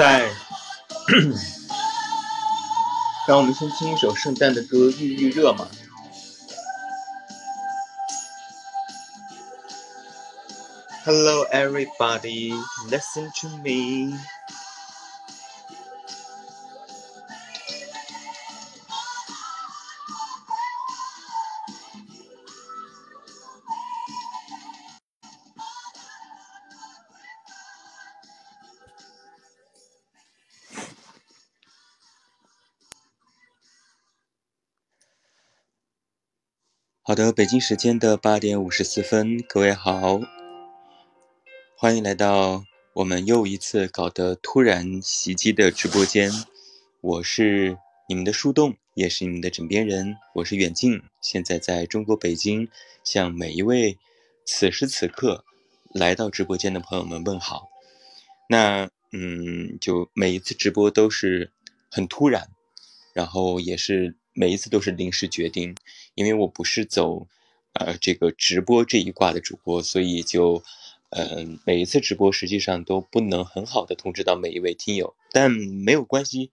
[0.00, 0.30] 在。
[3.28, 5.68] 让我们先听一首圣诞的歌，预预热嘛。
[11.04, 12.52] Hello, everybody,
[12.88, 14.18] listen to me.
[37.21, 40.19] 的，北京时间的八点五十四分，各位好，
[41.77, 46.31] 欢迎来到我们又一次搞得突然袭击的直播间。
[46.99, 47.77] 我是
[48.09, 52.67] 你们的树洞，也是你们的枕边人，我是远近，现在在中国北京，
[53.03, 53.99] 向每一位
[54.43, 55.45] 此时此刻
[55.93, 57.69] 来到直播间的朋友们问好。
[58.49, 61.51] 那嗯，就每一次直播都是
[61.91, 62.49] 很突然，
[63.13, 64.15] 然后也是。
[64.33, 65.75] 每一次都是临时决定，
[66.15, 67.27] 因为我不是走，
[67.73, 70.63] 呃，这个直播这一挂的主播，所以就，
[71.09, 76.51] 嗯，每一次直播实际上都不能很好的通知到每一位听友，但没有关系。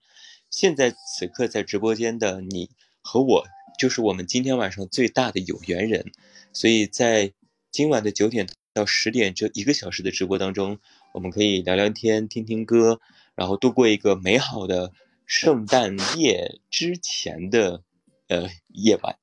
[0.49, 2.69] 现在此刻在直播间的你
[3.01, 3.45] 和我，
[3.79, 6.11] 就是我们今天晚上最大的有缘人，
[6.51, 7.31] 所以在
[7.71, 10.79] 今晚的九点到十点这一个小时的直播当中，
[11.13, 12.99] 我们可以聊聊天、听听歌，
[13.35, 14.91] 然后度过一个美好的。
[15.29, 17.83] 圣诞夜之前的
[18.29, 19.19] 呃夜晚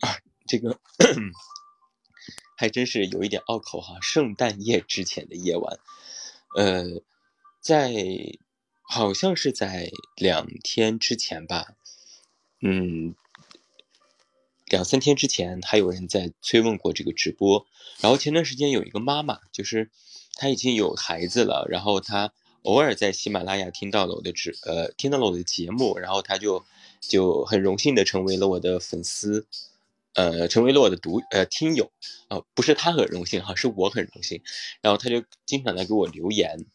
[0.00, 0.16] 啊，
[0.46, 0.80] 这个
[2.56, 3.98] 还真是有一点拗口哈。
[4.00, 5.78] 圣诞夜之前的夜晚，
[6.56, 7.02] 呃，
[7.60, 7.92] 在
[8.80, 11.74] 好像是在两天之前吧，
[12.62, 13.14] 嗯，
[14.64, 17.66] 两三天之前还有人在催问过这个直播。
[18.00, 19.90] 然后前段时间有一个妈妈，就是
[20.36, 22.32] 她已经有孩子了，然后她。
[22.62, 26.64] 偶尔在喜马拉雅听到了我的直呃听到了我的节目，然后他就
[27.00, 29.46] 就很荣幸的成为了我的粉丝，
[30.14, 31.90] 呃成为了我的读呃听友
[32.28, 34.42] 啊不是他很荣幸哈是我很荣幸，
[34.82, 36.66] 然后他就经常来给我留言，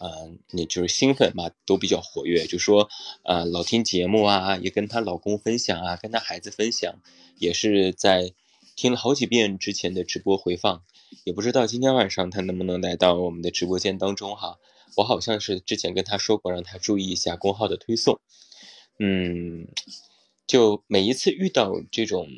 [0.00, 2.88] 嗯你就是新粉嘛都比较活跃，就说
[3.22, 6.94] 啊老听节目啊也跟她老公分享啊跟她孩子分享，
[7.38, 8.32] 也是在
[8.76, 10.82] 听了好几遍之前的直播回放，
[11.24, 14.58] 也不知道今天晚上他能不能来到我们的直播间当中哈。
[14.96, 18.20] 我好像是之前跟他说过，让他注意一下公号的推送。
[18.98, 19.68] 嗯，
[20.46, 22.28] 就每一次遇到这种，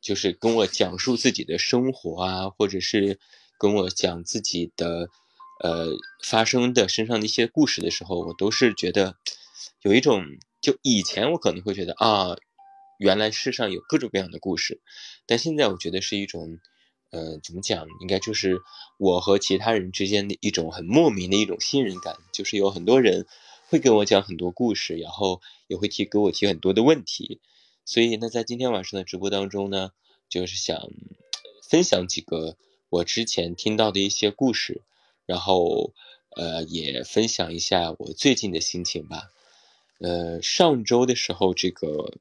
[0.00, 3.18] 就是跟我讲述自己的生活啊，或者是
[3.58, 5.08] 跟我讲自己的，
[5.62, 5.88] 呃，
[6.22, 9.16] 发生的身上的一些故事的时候，我都是觉得
[9.82, 10.24] 有一种，
[10.60, 12.36] 就以前我可能会觉得啊，
[12.98, 14.80] 原来世上有各种各样的故事，
[15.26, 16.58] 但现在我觉得是一种。
[17.14, 17.86] 呃，怎么讲？
[18.00, 18.60] 应该就是
[18.98, 23.24] 我和其他人之间的一种很莫名的一种信任感，就是有很多人
[23.68, 27.40] 会跟我讲很多故事，然后也会提给我提很多的问题。
[27.84, 29.92] 所以呢，在今天晚上的直播当中呢，
[30.28, 30.90] 就是想
[31.70, 32.56] 分享几个
[32.88, 34.82] 我之前听到的一些故事，
[35.24, 35.92] 然后
[36.34, 39.30] 呃，也分享一下我最近的心情吧。
[40.00, 42.18] 呃，上周的时候，这个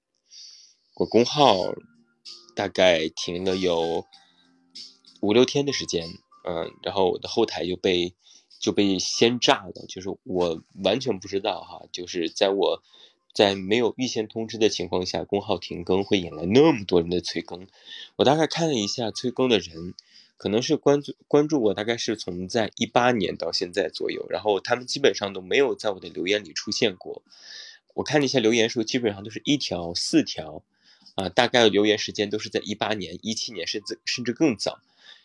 [0.93, 1.73] 我公号
[2.55, 4.05] 大概停了有。
[5.23, 6.05] 五六天的时间，
[6.43, 8.13] 嗯，然后我的后台就被
[8.59, 12.83] 就被先炸了，就是我完全不知道哈，就是在我
[13.33, 17.67] 在没有预先通知的情况下，公号停更会引来那么多人的催更。
[18.17, 19.93] 我大概看了一下催更的人，
[20.35, 27.21] 可能是关注关注我，大概是从在一八年到现在左右，然后他们基本上都没有在我的留言里出现过。
[27.93, 30.63] 我看了一下留言数，基本上都是一条四条，
[31.15, 34.81] 啊，大概留言时间都是在一八年、一七年，甚至甚至更早。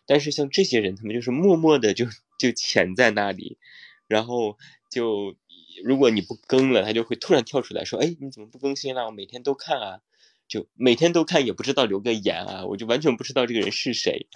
[0.08, 2.06] 但是像这些人，他们就是默默的就
[2.38, 3.58] 就潜在那里，
[4.06, 4.56] 然后
[4.90, 5.37] 就
[5.84, 9.05] 如果你不更了，他就会突然跳出来说：“哎，你怎么不更新了？
[9.05, 10.00] 我每天都看啊，
[10.49, 14.26] 就每天都看，也不知道留个言啊，我就完全不知道这个人是谁。”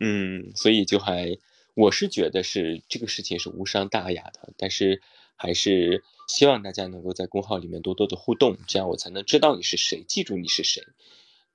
[0.00, 1.38] 嗯，所以就还
[1.74, 5.00] 我是觉得是这个事情是无伤大雅的，但是
[5.36, 10.82] 还是希望大家能够在公号里面多多的互动，这样我才能知道你是谁，记住你是谁。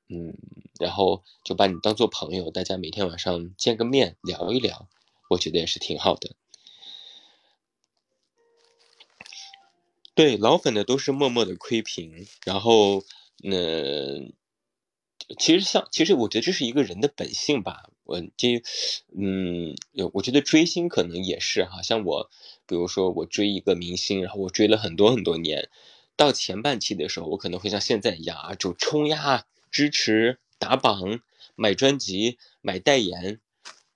[0.09, 0.33] 嗯，
[0.80, 4.88] 然后就把你当做朋友，大家每天晚上见个面聊一聊，
[5.30, 6.36] 我觉得也是挺好的。
[10.15, 13.04] 对，老粉的都是默默的窥屏，然后，
[13.44, 14.33] 嗯，
[15.38, 17.89] 其实像，其实我觉得这是一个人的本性吧。
[18.04, 18.63] 我这，
[19.15, 19.75] 嗯，
[20.13, 22.31] 我觉得追星可能也是哈，像我，
[22.65, 25.69] 比如说我追一个明星，然后我追了很多很多年，
[26.15, 29.45] 到前半期的时候，我可能会像现在一样啊，就冲呀。
[29.72, 31.19] 支持打榜、
[31.56, 33.40] 买专辑、买代言，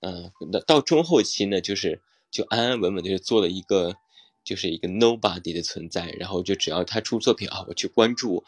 [0.00, 3.96] 嗯，那到中后期呢，就是就安安稳稳的就做了一个
[4.44, 8.44] 就是一个 nobody 的存在，然后就只要他出作品啊，我去关注，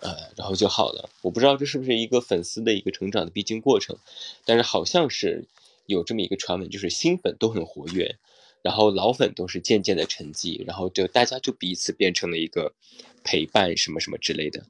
[0.00, 1.10] 呃，然后就好了。
[1.22, 3.98] 我不知道这是不是一个粉丝的一个成长的必经过程，
[4.44, 5.44] 但是好像是
[5.86, 8.16] 有这么一个传闻，就是新粉都很活跃，
[8.62, 12.74] 然后老粉都是渐渐的沉寂，然后就大家就彼此变成了一个
[13.22, 14.64] 陪伴什么什么之类的。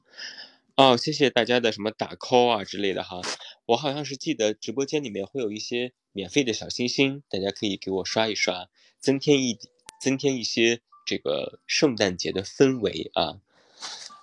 [0.75, 3.21] 哦，谢谢大家的什么打 call 啊之类的哈，
[3.65, 8.67] 我好像是记得直播间里面会有一些免费的小心心，大家可以给我刷一刷，
[8.99, 9.57] 增添一
[10.01, 13.39] 增添一些这个圣诞节的氛围啊。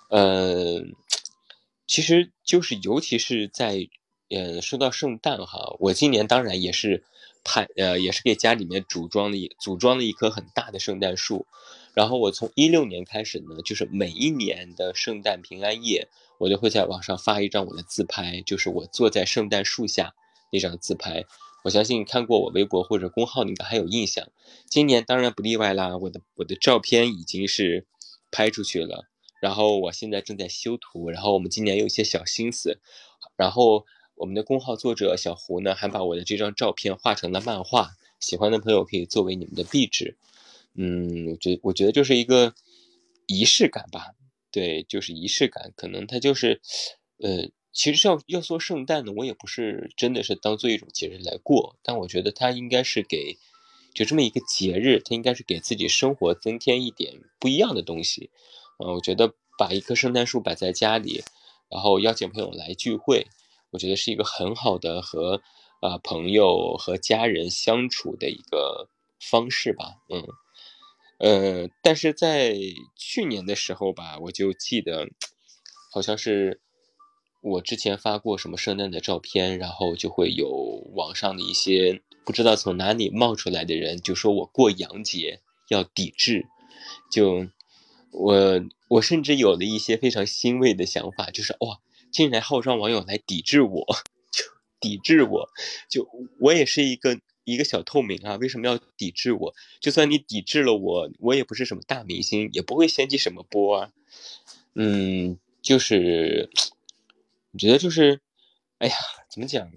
[0.09, 0.83] 呃，
[1.87, 3.89] 其实就是尤其是在
[4.29, 7.03] 呃说到圣诞哈，我今年当然也是
[7.43, 11.47] 派呃也是给家里面组装了一组装了一棵很大的圣诞树，
[11.95, 16.09] 然后我从一六年开始呢，就是每一年的圣诞平安夜。
[16.39, 20.13] 我就会在网上发一张我的自拍，就是我坐在圣诞树下
[20.51, 21.25] 那张自拍。
[21.63, 24.27] 我相信看过我微博或者公号，应该还有印象。
[24.67, 27.85] 今年当然不例外啦，我的我的照片已经是
[28.31, 29.05] 拍出去了。
[29.39, 32.79] 然后我现在正在修图，然后我们今年有一些小心思。
[33.37, 33.85] 然后
[34.15, 40.17] 我们的公号作者小胡呢，还把我的这张照片画成了漫画，喜欢的朋友可以作为你们的壁纸。
[40.75, 42.53] 嗯，我觉我觉得就是一个
[43.25, 44.13] 仪式感吧。
[44.53, 46.61] 对，就是仪式感，可能它就是，
[47.17, 53.39] 呃，其实要要说圣诞呢，我也不是真的是当做一种节日来过，但我觉得它应该是给，
[53.95, 58.29] 就这么一个节日，它应该是给自己生活增添一点不一样的东西。
[58.77, 61.23] 嗯，我觉得把一棵圣诞树摆在家里，
[61.71, 63.25] 然后邀请朋友来聚会，
[63.71, 65.41] 我觉得是一个很好的和
[65.81, 68.87] 啊朋友和家人相处的一个
[69.19, 69.95] 方式吧。
[70.09, 70.23] 嗯。
[71.23, 72.53] 呃，但是在
[72.97, 75.07] 去年的时候吧，我就记得，
[75.89, 76.59] 好像是
[77.41, 80.49] 我之前发过什么圣诞的照片，然后就会有
[80.93, 85.39] 网上的一些不知道从哪里冒出来的人，就说我过洋节
[85.69, 86.45] 要抵制，
[87.09, 87.47] 就
[88.11, 91.79] 我我甚至有了一些非常欣慰的想法，就是哇，
[92.11, 93.85] 竟然号召网友来抵制我，
[94.29, 94.43] 就
[94.81, 95.49] 抵制我，
[95.89, 96.05] 就
[96.41, 97.17] 我也是一个。
[97.45, 99.53] 一个小透明啊，为什么要抵制我？
[99.79, 103.91] 就算你抵制了我，我也不是什么大明星，也不会掀起什么波啊。
[104.75, 106.49] 嗯，就是，
[107.51, 108.21] 我觉得就是，
[108.77, 108.95] 哎呀，
[109.29, 109.71] 怎么讲？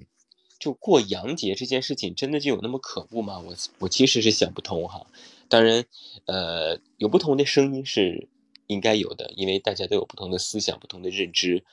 [0.59, 3.39] 就过洋节这件事情，真的就有那么可恶吗？
[3.41, 5.07] 我我其实是想不通哈。
[5.49, 5.85] 当然，
[6.25, 8.29] 呃，有不同的声音是
[8.67, 11.65] 应该有的，因为大家都有不同的思想、不同的认知。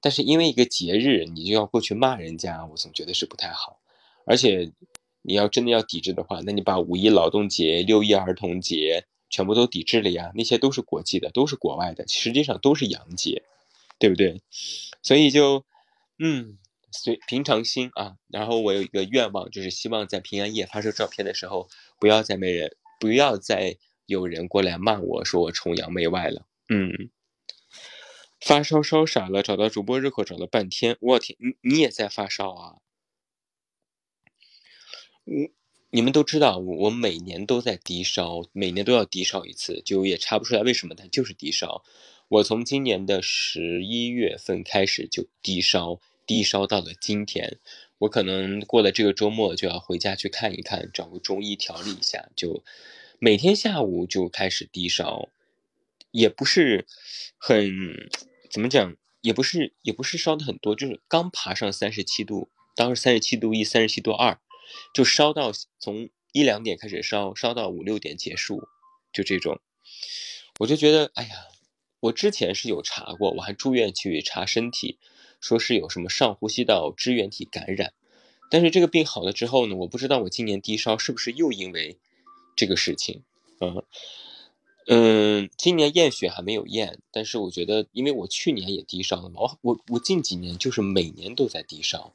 [0.00, 3.80] 但是因为一个节日，你就要过去骂人家，我总觉得是不太好，
[4.24, 4.72] 而且。
[5.22, 10.32] 你要真的要抵制的话，那你把五一劳动节、六一儿童节全部都抵制了呀？
[10.34, 13.42] 那些都是国际的，都是国外的，实际上都是洋节，
[13.98, 14.42] 对不对？
[15.02, 15.64] 所以就，
[16.18, 16.58] 嗯，
[16.90, 18.16] 随平常心啊。
[18.28, 26.46] 然后我有一个愿望，就是希望在平安夜发射照片的时候，不要再没人，不要再有人过来骂我说我崇洋媚外了。
[26.68, 27.10] 嗯，
[28.40, 32.76] 发烧烧傻了，找到主播入口找了半天，我天，你你也在发烧啊？
[35.24, 35.48] 我
[35.90, 41.84] 你们都知道，我我每年都在低烧，每年都要低烧一次，就也查不出来为什么，但就是低烧。
[42.28, 47.58] 我从今年的十一月份开始就低烧，低烧到了今天。
[47.98, 52.30] 我可能过了这个周末就要回家去看一看，找个中医调理一下。
[52.34, 52.64] 就
[53.18, 55.28] 每天下午就开始低烧，
[56.10, 56.86] 也不是
[57.36, 58.10] 很
[58.50, 64.40] 怎么讲，也不是也不是烧的很多，就是刚爬上三十七度，当时三十七度一，三十七度二。
[64.94, 68.68] 就烧到从一两点开始烧，烧到五六点结束，
[69.12, 69.60] 就这种，
[70.60, 71.30] 我就觉得，哎呀，
[72.00, 74.98] 我之前是有查过，我还住院去查身体，
[75.40, 77.92] 说是有什么上呼吸道支原体感染，
[78.50, 81.98] 但是这个病好了之后呢，我不知道我今年低烧是不是又因为
[82.56, 83.22] 这个事情，
[83.60, 83.84] 嗯
[84.86, 92.14] 嗯，今年验血还没有验，但是我觉得，因为我去年也低烧了嘛，我我我近几年就是每年都在低烧，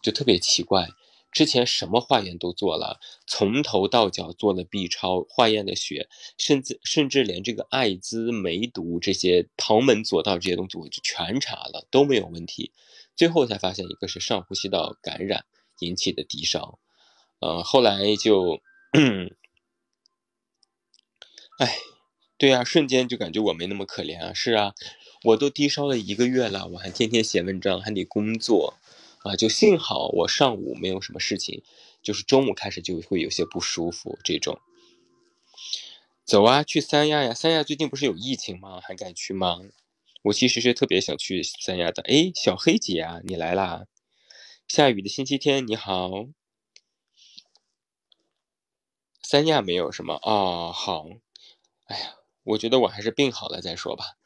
[0.00, 0.88] 就特别奇怪。
[1.32, 12.70] 之前什么化验都做了，从头到脚做了 B 超，化验的血，甚至甚至连这个艾滋、梅毒这些旁门左道这些东西，我就全查了，都没有问题。
[13.16, 15.44] 最后才发现一个是上呼吸道感染
[15.80, 16.78] 引起的低烧，
[17.40, 18.60] 呃，后来就，
[21.58, 21.76] 哎，
[22.36, 24.32] 对呀，瞬间就感觉我没那么可怜啊。
[24.34, 24.74] 是啊，
[25.24, 28.74] 我都低烧了一个月了，我还天天写文章，还得工作。
[29.24, 31.62] 啊，就幸好我上午没有什么事情，
[32.02, 34.60] 就是中午开始就会有些不舒服这种。
[36.24, 37.34] 走啊，去三亚呀！
[37.34, 38.80] 三亚最近不是有疫情吗？
[38.80, 39.58] 还敢去吗？
[40.22, 42.02] 我其实是特别想去三亚的。
[42.02, 43.86] 哎，小黑姐啊，你来啦！
[44.68, 46.10] 下雨的星期天，你好。
[49.20, 51.06] 三亚没有什么哦，好。
[51.86, 52.14] 哎呀，
[52.44, 54.16] 我觉得我还是病好了再说吧。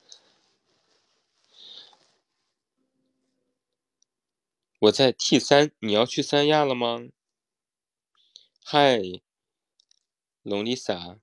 [4.79, 7.09] 我在 T 三，你要去三亚了吗？
[8.63, 9.01] 嗨，
[10.43, 11.19] 龙丽莎，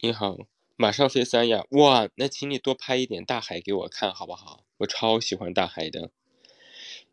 [0.00, 0.36] 你好，
[0.76, 2.10] 马上飞三亚哇！
[2.16, 4.66] 那请你多拍一点大海给我看好不好？
[4.76, 6.10] 我超喜欢大海的。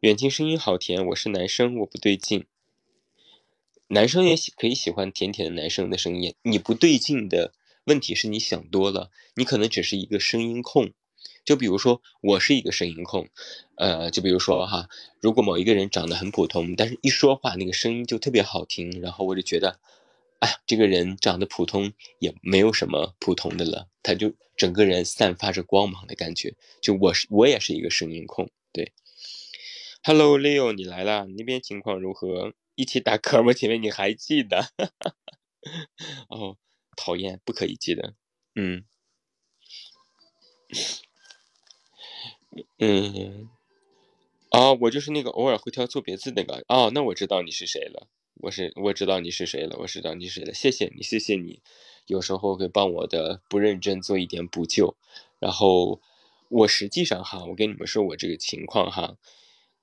[0.02, 2.46] 远近声音好甜，我是男生，我不对劲。
[3.88, 6.36] 男生也喜可以喜欢甜甜的男生的声音。
[6.42, 7.54] 你不对劲的
[7.86, 10.92] 问题是你想多了，你可能只是一个声音控。
[11.46, 13.28] 就比如说，我是一个声音控，
[13.76, 14.88] 呃，就比如说哈，
[15.22, 19.80] 如果某一个人长得很普通，但是一说话那个声音就特别好听，然后我就觉得，
[20.40, 26.56] 哎，这个人长得普通也没有什么普通的了，他就整个人散发着光芒的感觉。
[26.82, 28.94] 就我是我也是一个声音控，对。
[30.02, 32.54] Hello Leo，你来了，那边情况如何？
[32.76, 33.54] 一起打嗝吗？
[33.54, 34.70] 前面你还记得？
[36.28, 36.58] 哦，
[36.98, 38.16] 讨厌，不可以记得，
[38.56, 38.84] 嗯。
[42.78, 43.50] 嗯，
[44.52, 46.64] 哦，我就是那个偶尔会挑错别字那个。
[46.68, 48.08] 哦，那我知道你是谁了。
[48.36, 49.76] 我是我知道你是谁了。
[49.80, 50.54] 我知道你是谁了。
[50.54, 51.62] 谢谢你，谢谢你，
[52.06, 54.96] 有时候会帮我的不认真做一点补救。
[55.40, 56.02] 然后
[56.50, 59.18] 我实际上哈，我跟你们说我这个情况哈，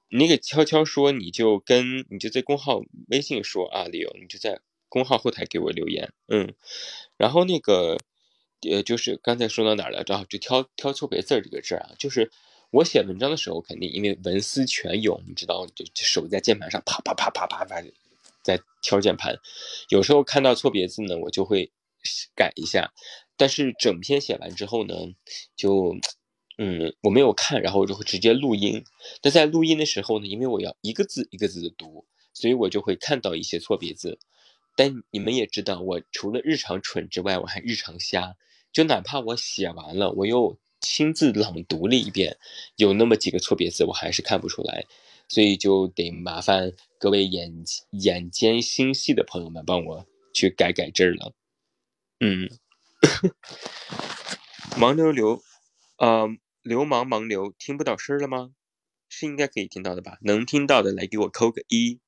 [0.08, 6.54] 那个悄悄说你就跟你就在公号微信说啊，李勇，你就在公号后台给我留言，嗯，
[7.16, 7.98] 然后那个
[8.70, 10.04] 呃，就是刚才说到哪儿了？
[10.04, 10.24] 着？
[10.28, 12.30] 就挑挑错别字这个事儿啊，就是。
[12.70, 17.82] 我写文章的时候，肯定因为文思泉涌，你知道，就手在键盘上啪啪啪啪啪啪
[18.42, 19.36] 在敲键盘。
[19.88, 21.72] 有时候看到错别字呢，我就会
[22.36, 22.92] 改一下。
[23.36, 24.94] 但是整篇写完之后呢，
[25.56, 25.96] 就
[26.58, 28.84] 嗯，我没有看，然后我就会直接录音。
[29.22, 34.20] 那在录音的时候呢，因为我要一个字一个字的读，所以我就会看到一些错别字。
[34.76, 38.36] 但你们也知道，我除了日常蠢之外，我还日常瞎。
[38.72, 40.56] 就哪怕我写完了，我又。
[40.80, 42.38] 亲自朗读了一遍，
[42.76, 44.86] 有那么几个错别字，我还是看不出来，
[45.28, 51.34] 所以就得麻烦各位眼眼尖心细的朋友们帮我去改改字了。
[52.18, 52.50] 嗯，
[54.78, 55.42] 盲流流，
[55.98, 56.28] 呃，
[56.62, 58.52] 流氓盲流，听不到声了吗？
[59.08, 60.18] 是应该可以听到的吧？
[60.22, 62.00] 能听到的来给我扣个一。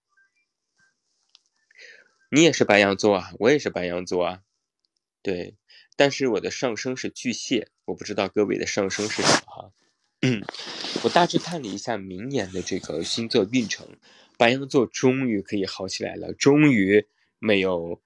[2.30, 4.42] 你也是白羊座啊，我也是白羊座啊，
[5.22, 5.56] 对。
[5.96, 9.72] 但是我的上升是巨蟹，我不知道各位的上升是什么哈。
[11.02, 13.88] 我大致看了一下明年的这个星座运程，
[14.38, 17.06] 白羊座终于可以好起来了，终于
[17.40, 18.00] 没有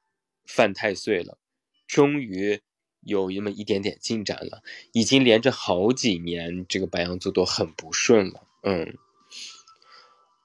[0.47, 1.39] 犯太岁了，
[1.87, 2.61] 终于
[3.01, 4.63] 有那么一点点进展了。
[4.93, 8.47] 已经连着好几年，这个白羊座都很不顺了。
[8.63, 8.97] 嗯，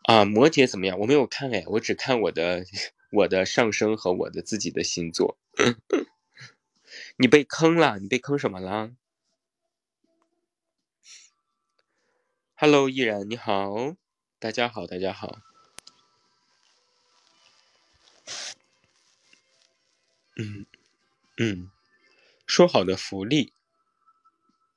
[0.03, 0.99] 啊，摩羯怎么样？
[0.99, 2.65] 我没有看哎，我只看我的
[3.13, 5.37] 我的上升和我的自己的星座。
[7.17, 7.99] 你被坑了？
[7.99, 8.91] 你被坑什么了
[12.55, 13.95] ？Hello，依然你好，
[14.39, 15.39] 大家好，大家好。
[20.37, 20.65] 嗯
[21.37, 21.69] 嗯，
[22.47, 23.53] 说好的福利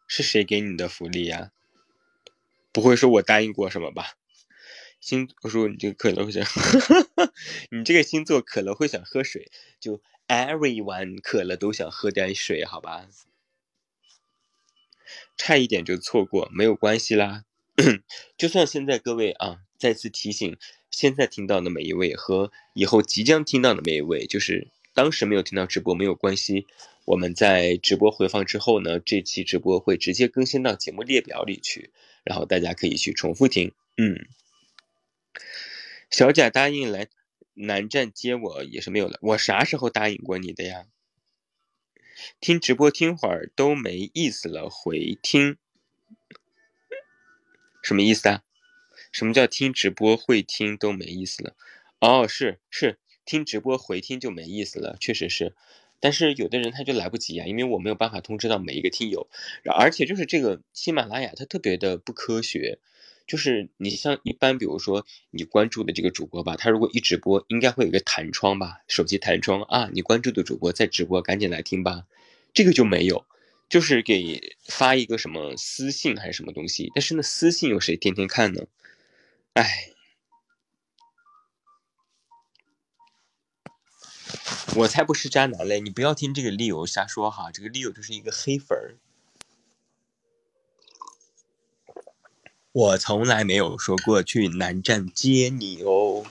[0.06, 1.52] 是谁给你的福利呀？
[2.72, 4.16] 不会是我答应过什么吧？
[5.00, 6.44] 星，我说你这个可能会想，
[7.70, 10.02] 你这个星座可能会想喝水，就。
[10.26, 13.06] Everyone 渴了都想喝点水，好吧？
[15.36, 17.44] 差一点就错过，没有关系啦。
[18.38, 20.56] 就算现在各位啊，再次提醒，
[20.90, 26.66] 现在听到的每一位和以后即将听到的每一位，就是当时没有听到直播没有关系。
[27.04, 31.90] 我们在直播回放之后呢，这期直播会直接更新到节目列表里去，
[32.22, 33.72] 然后大家可以去重复听。
[33.98, 34.26] 嗯，
[36.10, 37.08] 小贾答应来。
[37.54, 40.87] 南站接我也是没有了，我啥时候答应过你的呀？
[42.40, 45.57] 听直播听会儿都没意思了，回听
[47.83, 48.42] 什么意思啊？
[49.12, 51.57] 什么叫听直播会听都没意思了？
[52.00, 55.55] 哦，是是，听直播回听就没意思了，确实是。
[56.00, 59.28] 但是有的人他就来不及啊，因为我没有办法通知到每一个听友，
[59.64, 62.78] 而且就是这个喜马拉雅它特别的不科学。
[63.26, 72.04] 就是你像一般，比如说你关注的这个主播吧，他如果一直播，应该会有一个弹窗吧，手机弹窗啊，你关注的主播在直播，赶紧来听吧。
[72.52, 73.24] 这个就没有，
[73.68, 78.66] 就是给发一个什么私信还是什么东西，但是那私信有谁天天看呢？
[79.54, 79.90] 哎，
[84.76, 85.80] 我才不是渣男嘞！
[85.80, 88.96] 你不要听这个利友瞎说哈，这个利友就是一个黑粉儿。
[92.74, 96.26] 我从来没有说过去南站接你哦。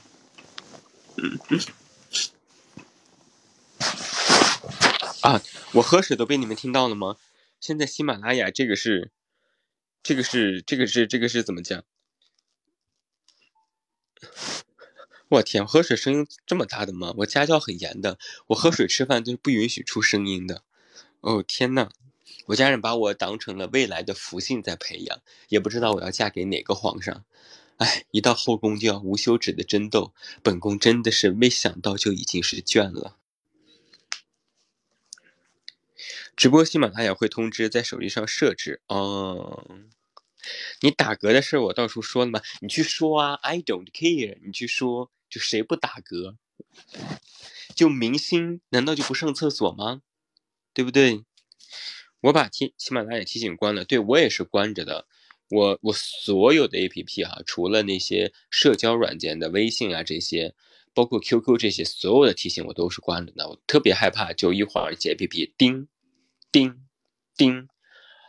[5.22, 5.42] 啊，
[5.76, 7.16] 我喝水都被你们听到了吗？
[7.62, 9.10] 现在喜马拉雅这个是，
[10.04, 11.82] 这个是，这个是，这个是怎么讲？
[15.30, 17.14] 我天，喝水声音这么大的吗？
[17.20, 20.66] 我家教很严的，我喝水吃饭都是不允许出声音的。
[21.22, 21.90] 哦天呐，
[22.46, 27.24] 我家人把我当成了未来的福星在培养，也不知道我要嫁给哪个皇上。
[27.78, 33.18] 哎，一到后宫就要无休止的争斗，本宫真的是没想到就已经是倦了。
[36.36, 39.66] 直播喜马拉雅会通知在手机上设置哦。
[40.82, 42.42] 你打嗝的事我到处说了吗？
[42.60, 44.38] 你去说啊，I don't care。
[44.46, 46.36] 你去说，就谁不打嗝？
[47.74, 50.02] 就明星难道就不上厕所吗？
[50.74, 51.24] 对不对？
[52.24, 55.06] 我把提喜马拉雅提醒关了，对我也是关着的。
[55.50, 60.56] 我我所有的 A P P 哈，除了那些社交软件的微信啊这些，
[60.94, 63.50] 包括 Q Q 这些，所有的提醒我都是关着的。
[63.50, 65.90] 我特别害怕，就一会儿接 A P P 叮
[66.50, 66.86] 叮
[67.36, 67.68] 叮。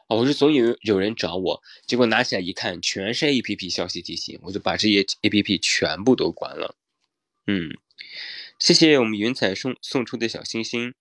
[0.08, 6.76] 啊，我是总有有人找我，结果拿起来一看，全是 A P P 消息提醒，我就把这些 A P P 全部都关了。
[7.46, 7.70] 嗯，
[8.58, 10.94] 谢谢我们云彩送送出的小星星。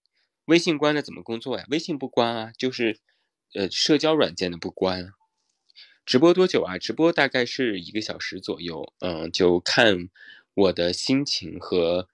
[0.45, 1.65] 微信关了怎么工作呀？
[1.69, 2.99] 微信不关啊，就是
[3.53, 5.11] 呃社交软件的不关。
[6.05, 6.77] 直播多久啊？
[6.77, 8.93] 直播大概是一个小时左右。
[8.99, 10.09] 嗯，就看
[10.53, 12.09] 我的心情和。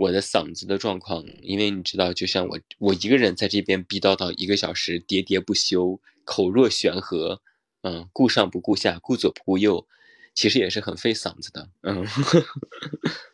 [0.00, 7.42] 我的嗓子的状况，因为你知道，就像我我一个人在这边逼叨叨一个小时，喋喋不休，口若悬河，
[7.82, 9.86] 嗯，顾上不顾下，顾左不顾右，
[10.34, 12.06] 其实也是很费嗓子的，嗯，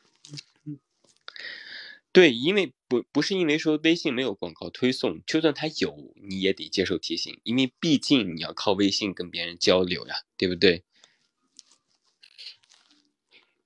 [2.16, 10.82] 对，因为不不是因为说微信没有广告推送，就算它有，你也得接受提醒，因为毕竟你要靠微信跟别人交流呀，对不对？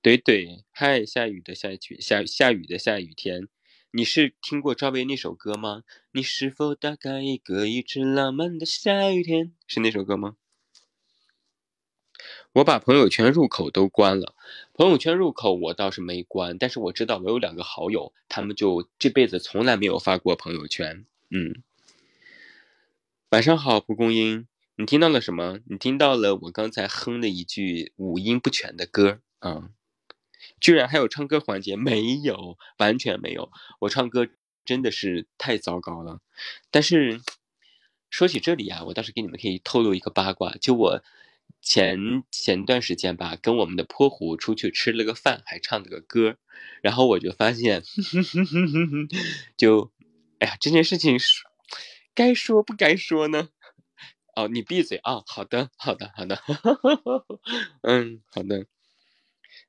[0.01, 3.47] 对对，嗨，下雨的下雨下下雨的下雨天，
[3.91, 5.83] 你是听过赵薇那首歌吗？
[6.11, 9.53] 你是否打开一个一直浪漫的下雨天？
[9.65, 10.35] 是那首歌吗？
[12.53, 14.35] 我把朋友圈入口都关了，
[14.73, 21.05] 朋友圈入口我倒是没关，但是我知道我有两个好友，他们就这辈子从来没有发过朋友圈。
[21.29, 21.63] 嗯，
[23.29, 25.59] 晚上好，蒲公英，你听到了什么？
[25.65, 29.69] 你听到了我刚才哼的一句五音不全的歌啊。
[30.59, 31.77] 居然还有唱歌环节？
[31.77, 33.49] 没有，完全没有。
[33.79, 34.27] 我唱歌
[34.65, 36.19] 真的是太糟糕了。
[36.69, 37.21] 但是
[38.09, 41.01] 说起这里啊，我倒是给你们可以透露一个八卦，就我
[41.61, 46.37] 前前段时间吧，跟我们的泼湖出去吃了个饭，还唱了个歌，
[46.81, 47.83] 然后我就发现，
[49.57, 49.91] 就
[50.39, 51.43] 哎呀，这件事情是
[52.13, 53.49] 该说不该说呢？
[54.35, 55.23] 哦，你闭嘴啊！
[55.25, 56.41] 好的，好的，好的，
[57.83, 58.65] 嗯，好的，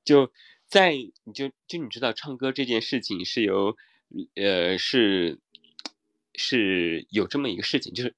[0.04, 0.30] 就。
[0.68, 3.76] 在你就就你知道唱歌这件事情是由，
[4.34, 5.38] 呃是
[6.34, 8.14] 是有这么一个事情，就是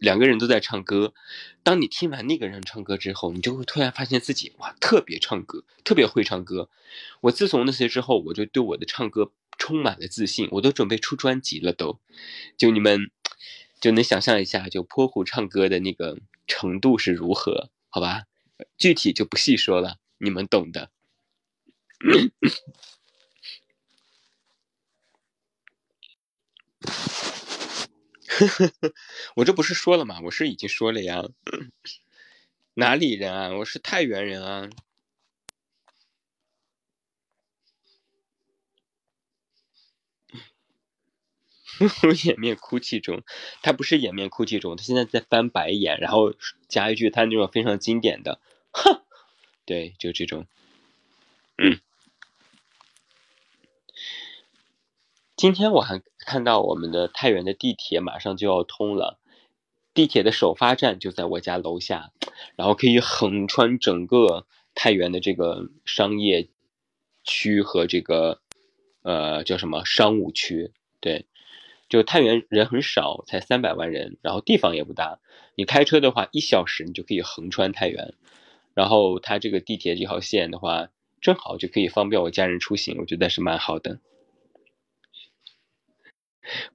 [0.00, 1.14] 两个人都在唱歌。
[1.62, 6.70] 当你听完那个人唱歌之后，你就会突然发现自己哇特别唱歌，特别会唱歌。
[7.20, 12.00] 我自从那些之后，我就对我的唱歌充满了自信，我都准备出专辑了都。
[12.56, 13.10] 就你们
[13.80, 18.24] 就能想象一下，就泼湖唱歌的那个程度是如何，好吧？
[18.76, 20.90] 具体就不细说了，你们懂的。
[29.36, 30.20] 我这不是说了吗？
[30.24, 31.24] 我是已经说了呀。
[32.74, 33.50] 哪里人啊？
[33.58, 34.68] 我是太原人啊。
[42.26, 43.22] 掩面哭泣中，
[43.62, 46.34] 他不是掩面哭泣中，他现在在翻白眼，然后
[46.68, 48.40] 加一句他那种非常经典的
[48.72, 49.02] “哼”，
[49.64, 50.46] 对，就这种，
[55.38, 59.20] 今天我还看到我们的太原的地铁马上就要通了，
[59.94, 62.10] 地铁的首发站就在我家楼下，
[62.56, 66.48] 然后可以横穿整个太原的这个商业
[67.22, 68.40] 区和这个
[69.02, 70.72] 呃叫什么商务区。
[70.98, 71.26] 对，
[71.88, 75.20] 就太原人很少，才三百万人，然后地方也不大，
[75.54, 78.12] 你开车的话一小时你就可以横穿太原，
[78.74, 80.88] 然后它这个地铁这条线的话，
[81.20, 84.00] 正好就可以方便我家人出行，我觉得是蛮好的。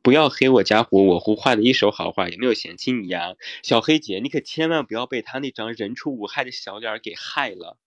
[0.01, 7.77] 不要黑我家虎，我胡画的一手好画，也没有嫌弃你呀，小黑姐，你可千万不要被他那张人畜无害的小脸给害了。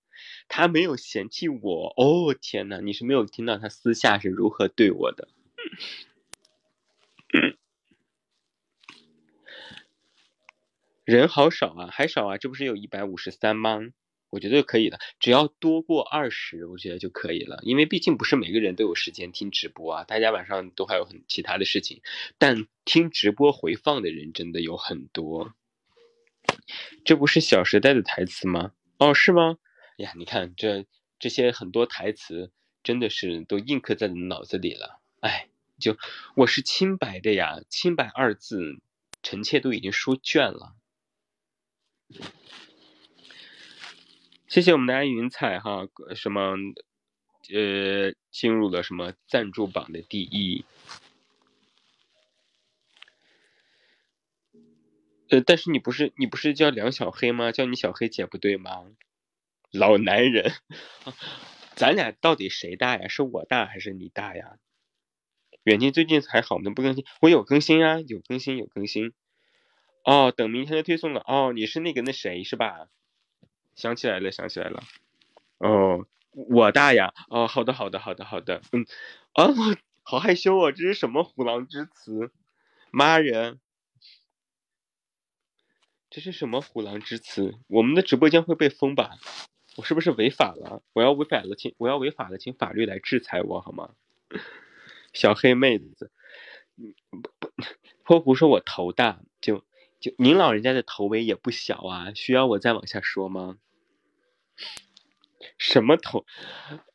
[0.49, 5.29] 他没有嫌弃我，哦天哪，你是没有听到他私下是如何对我的。
[11.05, 13.81] 人好少啊，还少啊，这不是有一百五十三吗？
[14.31, 17.61] 我觉得可以的，只要多过二十，我觉得就可以了。
[17.63, 22.03] 因为毕竟不是每个人都有时间听直播啊，大家晚上都还有很其他的事情。
[22.39, 25.55] 但听直播回放的人真的有很多。
[27.05, 28.73] 这不是《小时代》的台词吗？
[28.99, 29.59] 哦，是吗？
[29.99, 30.87] 哎呀，你看这
[31.19, 32.51] 这些很多台词，
[32.83, 35.01] 真的是都印刻在你脑子里了。
[35.21, 35.97] 哎，就
[36.35, 38.81] 我是清白的呀，清白二字，
[39.23, 40.75] 臣妾都已经说倦了。
[44.49, 46.55] 谢谢我们的安云彩哈，什么
[47.53, 50.65] 呃进入了什么赞助榜的第一，
[55.31, 57.51] 呃，但是你不是你不是叫梁小黑吗？
[57.51, 58.87] 叫你小黑姐不对吗？
[59.73, 60.53] 老男人，
[61.75, 63.09] 咱俩到底谁大呀？
[63.09, 64.59] 是我大还是你大呀？
[65.65, 66.71] 远近最近还好吗？
[66.73, 67.05] 不更新？
[67.21, 69.13] 我有更新啊，有更新有更新。
[70.05, 71.25] 哦，等明天的推送了。
[71.27, 72.87] 哦，你是那个那谁是吧？
[73.77, 74.83] 想起来了，想起来了。
[75.59, 77.15] 哦，我大呀。
[77.29, 78.61] 哦，好的，好的，好的，好的。
[78.73, 78.85] 嗯，
[79.35, 79.47] 啊，
[80.03, 82.33] 好害羞哦，这是什么虎狼之词？
[82.91, 83.61] 妈人，
[86.11, 87.55] 这是什么虎狼之词？
[87.69, 89.19] 我们的直播间会被封吧？
[89.77, 90.83] 我是不是违法了？
[90.95, 93.95] 我要违法了，请我要违法了，请法律来制裁我好吗？
[95.13, 96.11] 小黑妹子，
[98.05, 99.65] 泼胡说我头大，就
[100.01, 103.59] 就您老人家的头围也不小啊，需要我再往下说吗？
[105.59, 106.27] 什么头？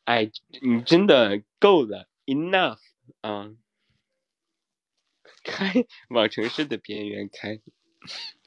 [0.04, 2.78] 哎，你真的够了，enough
[3.20, 3.52] 啊！
[5.44, 7.60] 开往城市的边缘开，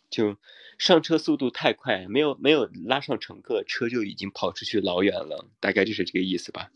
[0.09, 0.37] 就
[0.77, 6.71] 上车速度太快，没有没有拉上乘客，车就已经跑出去老远了，大概就是这个意思吧。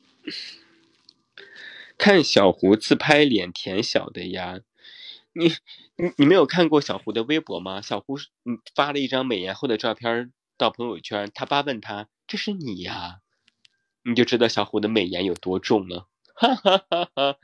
[1.98, 4.60] 看小胡自拍脸甜小的呀，
[5.34, 5.50] 你
[5.96, 7.82] 你你没有看过小胡的微博吗？
[7.82, 12.08] 小胡嗯发了一张美颜后的照片到朋友圈，他爸问他。
[12.28, 13.22] 这是你呀，
[14.04, 17.38] 你就知道小胡的美颜有多重了，哈哈哈哈！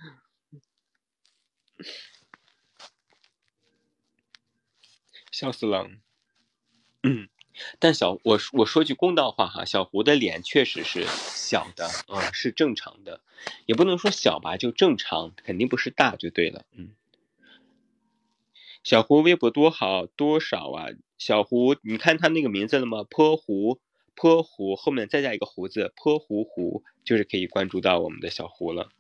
[5.32, 5.90] 笑死了。
[7.02, 7.30] 嗯，
[7.80, 13.22] 但小我我说句公道话哈，小胡的脸确实是小的，嗯，是正常的，
[13.66, 16.64] 也不能说小吧，就正常，肯定不是大就对了。
[16.74, 16.96] 嗯，
[18.86, 20.90] 小胡微博多好多少啊？
[21.18, 23.04] 小胡，你看他那个名字了吗？
[23.04, 23.80] 泼胡。
[24.14, 28.92] 泼胡后面再加一个胡子，泼胡胡就是可以关注到我们的小胡了。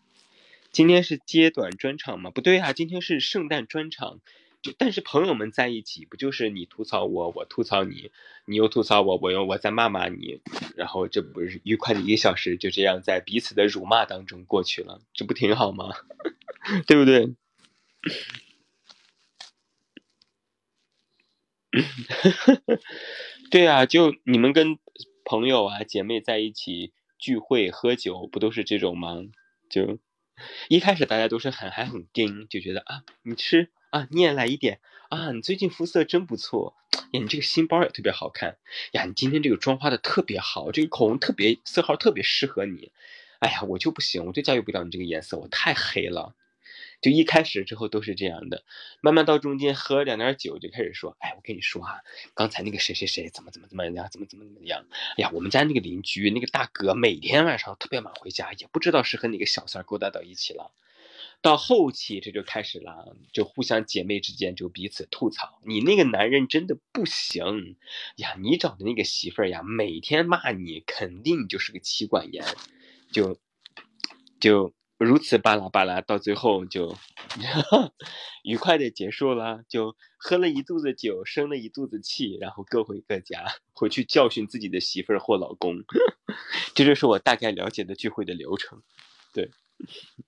[0.72, 2.32] 今天是揭短专场吗？
[2.32, 4.20] 不对啊，今天是圣诞专场。
[4.64, 8.10] 就但是朋友们在一起，不就是你吐槽我，我吐槽你，
[8.46, 10.42] 你又吐槽我，我又我在骂骂你，
[10.76, 15.94] 然后这不是愉快的一个小时就这样在彼此的辱骂当中过去了，这不挺好吗？
[16.88, 17.36] 对不对？
[23.52, 24.78] 对啊，就你们跟
[25.24, 29.18] 朋友啊、姐妹在一起聚会喝酒，不都是这种吗？
[29.70, 30.00] 就
[30.68, 36.76] 一开始大家都是很还很盯，就觉得啊，你吃啊，你也来一点啊，你最近肤色真不错
[37.12, 38.58] 呀，你这个新包也特别好看
[38.92, 42.92] 呀，你今天这个妆化的特别好，这个口红特别色号特别适合你。
[43.40, 46.36] 哎呀，我就不行，我就驾驭不了你这个颜色，我太黑了。
[47.06, 48.64] 就一开始之后都是这样的，
[49.00, 52.00] 慢慢到中间喝两点酒就开始说，哎，我跟你说啊，
[52.34, 60.72] 刚才那个谁谁谁怎么怎么怎么样，怎么怎么怎么样，哎呀，我们家那个邻居那个大哥每天晚上特别晚回家，也不知道是和哪个小三勾搭到一起了。
[61.44, 67.78] 到后期这就开始了，就互相姐妹之间就彼此吐槽，你那个男人真的不行
[68.16, 72.44] 呀，你找的那个媳妇儿呀，每天骂你，肯定就是个妻管严，
[73.12, 73.38] 就
[74.40, 74.74] 就。
[74.98, 76.96] 如此巴拉巴拉，到最后就
[78.44, 85.84] 愉快的结束了，就喝了一肚子酒，生了一肚子气，然后各回各家，回去教训自己的媳妇儿或老公。
[86.74, 88.82] 这就是我大概了解的聚会的流程。
[89.34, 89.52] 对。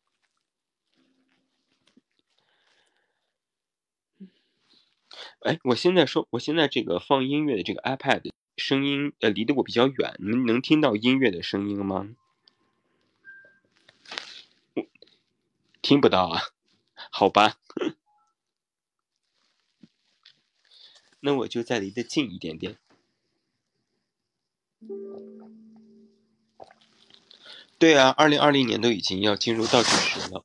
[5.41, 12.10] 哎，我现在说，我现在这个放音乐的这个 iPad 声音，呃，离得我比较远，你们能听到音乐的声音吗？
[15.88, 16.41] 听不到啊，
[17.10, 17.60] 好吧，
[21.21, 22.78] 那我就再离得近一点点。
[27.80, 30.43] 对啊，二零二零年都已经要进入倒计时了。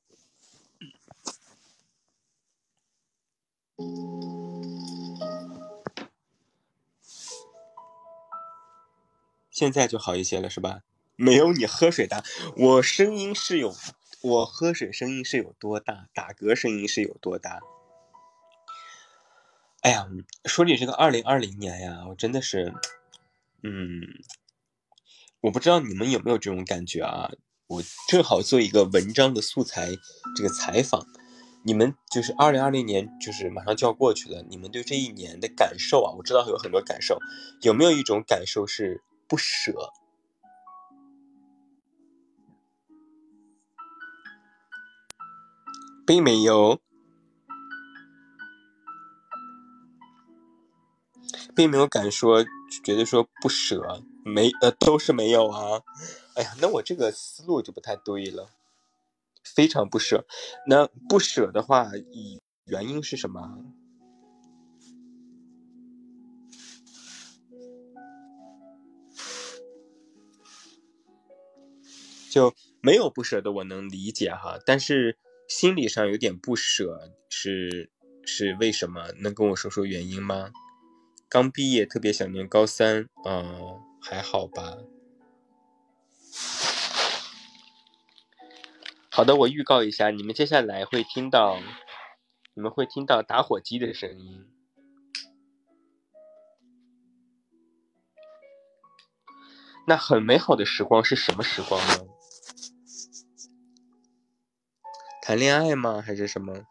[9.51, 10.83] 现在就好一些了，是吧？
[11.17, 12.23] 没有你喝水大，
[12.57, 13.75] 我声音是有。
[14.23, 17.61] 我喝水声音是有多大，打嗝声音是有多大？
[19.81, 20.07] 哎呀，
[20.45, 22.73] 说起这个二零二零年呀，我真的是，
[23.65, 24.01] 嗯，
[25.41, 27.33] 我不知道你们有没有这种感觉啊？
[27.67, 29.89] 我正好做一个文章的素材，
[30.37, 31.05] 这个采访，
[31.65, 37.19] 你们就是二零二零年，就是马上就要过去了，你们对这一年的感受啊，我知道有很多感受，
[37.63, 39.93] 有没有一种感受是不舍？
[46.05, 46.81] 并没有，
[51.55, 52.45] 并没有敢说，
[52.85, 55.83] 觉得说不舍，没呃都是没有啊。
[56.35, 58.49] 哎呀，那我这个思路就不太对了，
[59.45, 60.27] 非常不舍。
[60.67, 63.65] 那不舍的话，以原因是什么？
[72.29, 75.17] 就没有不舍的，我能理解哈，但是。
[75.49, 77.91] 心理上有点不舍，是
[78.25, 79.13] 是为什么？
[79.21, 80.51] 能跟我说说原因吗？
[81.29, 84.79] 刚毕业，特别想念高三，嗯，还好吧。
[89.11, 91.59] 好的，我预告一下，你们接下来会听到，
[92.55, 94.49] 你们会听到打火机的声音。
[99.87, 102.07] 那很美好的时光是什么时光呢？
[105.25, 106.03] 谈恋爱吗？
[106.05, 106.67] 还是什么？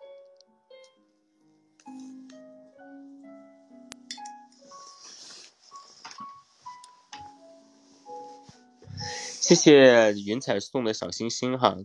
[9.39, 11.77] 谢谢云彩送的小星星哈，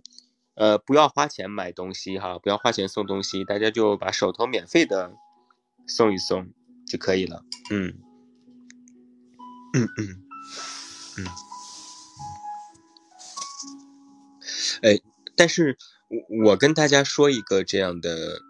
[0.55, 5.12] 呃，不要花钱买东西哈，不要花钱送东西，大家就把手头免费的
[5.87, 6.48] 送一送
[6.85, 7.44] 就可以了。
[7.70, 7.94] 嗯，
[9.72, 10.26] 嗯嗯
[11.18, 11.26] 嗯，
[14.83, 15.00] 哎，
[15.37, 15.79] 但是。
[16.09, 18.40] 我我跟大家说一个这样的，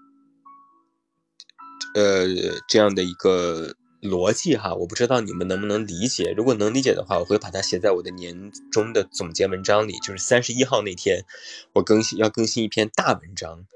[1.95, 2.27] 呃，
[2.69, 6.35] 这样的一个逻辑哈，我不知道你们能不能理解。
[6.37, 11.25] 如果能理解的话，我会把它写在我的年终的总结文章里，就是三十一号那天，
[11.73, 13.67] 我更新要更新一篇大文章。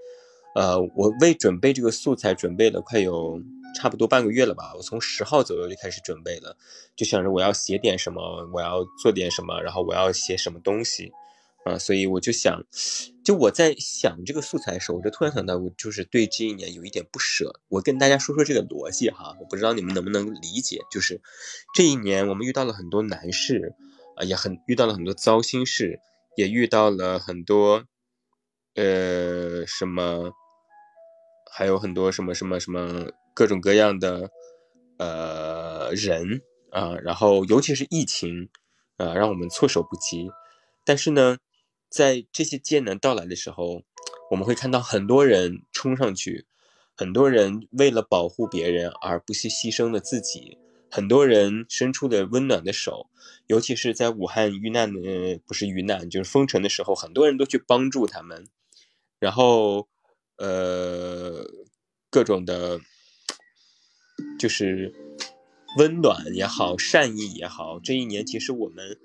[0.55, 3.41] 呃，我为准备这个素材准备了快有
[3.75, 6.57] 差不多半个月了吧，我从十号左右就开始准备了，
[6.97, 11.13] 就想着我要写点什么，我要做点什么，然后我要写什么东西。
[11.67, 12.65] 啊，所以我就想，
[13.23, 17.61] 就我在想这个素材的时候，我就突然想到，我就是对这一年有一点不舍。
[17.69, 20.81] 我跟大家说说这个逻辑哈，我不知道你们能不能理解。
[20.91, 21.21] 就是
[21.75, 23.75] 这一年我们遇到了很多难事，
[24.17, 26.01] 啊，也很遇到了很多糟心事，
[26.35, 27.85] 也遇到了很多，
[28.75, 30.33] 呃，什么，
[31.53, 34.31] 还有很多什么什么什么各种各样的，
[34.97, 38.49] 呃，人啊，然后尤其是疫情，
[38.97, 40.31] 啊，让我们措手不及。
[40.87, 41.37] 但是呢。
[41.91, 43.83] 在这些艰难到来的时候，
[44.31, 46.47] 我们会看到很多人冲上去，
[46.97, 50.57] 很多人为了保护别人而不惜牺牲了自己，
[50.89, 53.11] 很多人伸出了温暖的手，
[53.49, 58.47] 尤其是在武汉遇难的，不是遇难就是封城的时候，很多人都去帮助他们，
[59.19, 59.89] 然后，
[60.37, 61.45] 呃，
[62.09, 62.81] 各种的，
[64.39, 64.95] 就是
[65.77, 68.97] 温暖也好，善意也好，这一年其实我们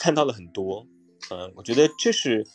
[0.00, 0.88] 看到了很多。
[1.32, 2.46] 嗯，我觉得这是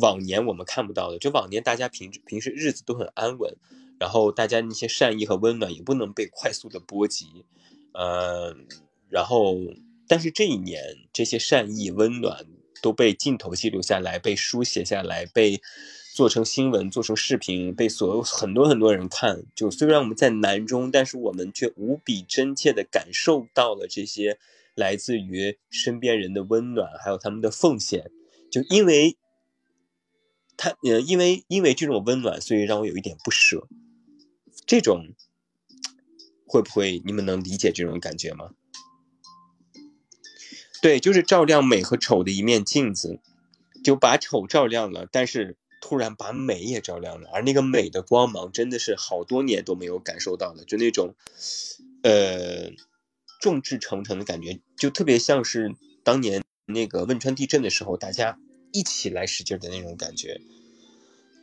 [0.00, 1.18] 往年我们看不到的。
[1.18, 3.54] 就往年大家平平时日子都很安稳，
[4.00, 7.44] 然后大家那些善意和温暖也不能被快速的波及。
[7.92, 8.66] 嗯，
[9.10, 9.58] 然后
[10.08, 12.46] 但是这一年这些善意温暖
[12.80, 15.60] 都被镜头记录下来，被书写下来，被
[16.14, 19.42] 做成新闻、做成视频，被所有很多很多人看。
[19.54, 24.38] 就虽然我们在难中，但是我们却无比真切的感受到了这些。
[24.74, 28.10] 来自于身边人的温暖，还有他们的奉献，
[28.52, 29.16] 就因为
[30.56, 33.66] 他，呃，因为因为这种温暖，所以让我有一点不舍。
[34.66, 35.14] 这种
[36.46, 38.50] 会不会你们能理解这种感觉吗？
[40.82, 43.18] 对，就是照亮美和丑的一面镜子，
[43.82, 51.14] 就把丑照亮了，但是突然把美也照亮了，而那个美的光芒真的是好多年都没有感受到的，就那种，
[52.02, 52.70] 呃。
[53.40, 58.38] 众志成城的感觉，就特别像是当年那个汶川地震的时候，大家
[58.72, 60.40] 一起来使劲的那种感觉。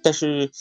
[0.03, 0.51] 但是，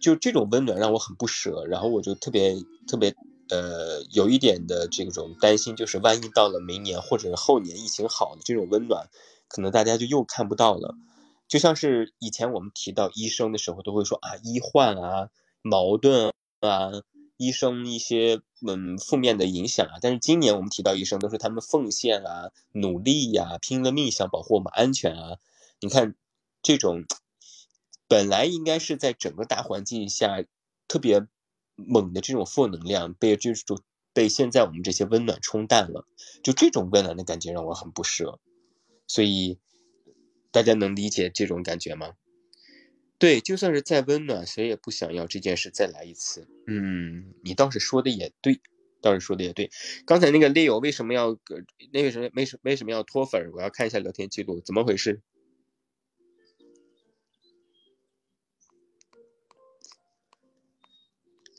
[0.00, 2.56] 就这种温暖让我很不舍，然后我就特别
[2.88, 3.14] 特别
[3.50, 9.08] 呃有一点的这种担心，就是万一到了明年或者后年疫情好了，这种温暖
[9.48, 10.94] 可能大家就又看不到了。
[11.48, 15.28] 就像是以前我们提到医生的时候，都会说啊医患啊
[15.62, 16.90] 矛盾啊。
[17.36, 25.38] 医生一些嗯负面的影响啊，但是今年我们提到医生都是他们奉献啊、努力呀、拼了命想保护我们安全啊。
[25.80, 26.14] 你看，
[26.62, 27.04] 这种
[28.08, 30.44] 本来应该是在整个大环境下
[30.88, 31.26] 特别
[31.74, 36.06] 猛的这种负能量，被这种被现在我们这些温暖冲淡了。
[36.42, 38.40] 就这种温暖的感觉让我很不舍。
[39.06, 39.58] 所以
[40.50, 42.14] 大家能理解这种感觉吗？
[43.18, 46.46] 对，就算是再温暖，谁也不想要这件事再来一次。
[46.66, 48.60] 嗯，你倒是说的也对，
[49.00, 49.70] 倒是说的也对。
[50.04, 51.38] 刚才那个 Leo 为什么要
[51.92, 53.50] 那个什么为什为什么要脱粉？
[53.54, 55.22] 我要看一下聊天记录，怎么回事？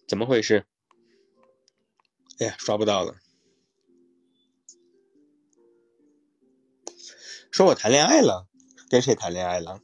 [0.08, 0.66] 怎么回事？
[2.40, 3.16] 哎呀，刷不到了。
[7.50, 8.48] 说我谈恋爱了，
[8.92, 9.82] 跟谁谈恋爱了？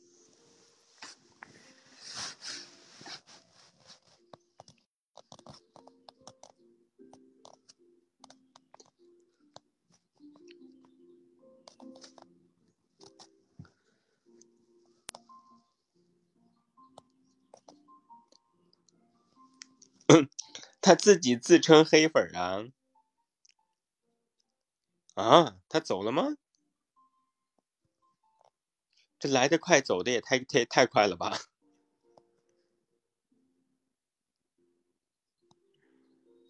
[20.81, 22.65] 他自己自称黑粉啊？
[25.15, 26.35] 啊，他走了吗？
[29.19, 31.37] 这来的快，走的也太太太快了吧！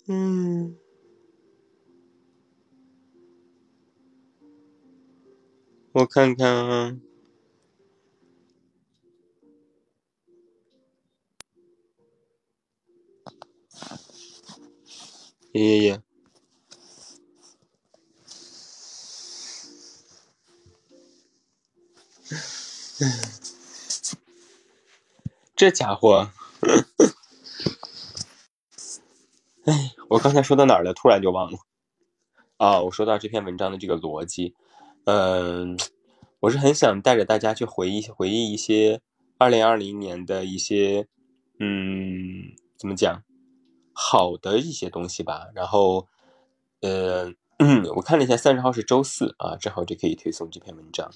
[0.07, 0.75] 嗯，
[5.93, 6.97] 我看看啊。
[15.53, 16.01] 爷爷，
[25.55, 26.31] 这家伙，
[29.65, 30.91] 哎，我刚才说到哪儿了？
[30.93, 31.59] 突然就忘了。
[32.57, 34.55] 啊，我说到这篇文章的这个逻辑，
[35.05, 35.77] 嗯，
[36.39, 39.01] 我是很想带着大家去回忆回忆一些
[39.37, 41.07] 二零二零年的一些，
[41.59, 43.21] 嗯，怎么讲？
[43.93, 46.07] 好的一些东西吧，然后，
[46.81, 47.31] 呃，
[47.95, 51.11] 我看了一下，三十号是周四啊，正好就可以推送这篇文章，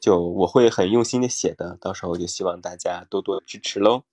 [0.00, 4.04] 就我会很用心的写的，到时候就希望大家多多支持喽。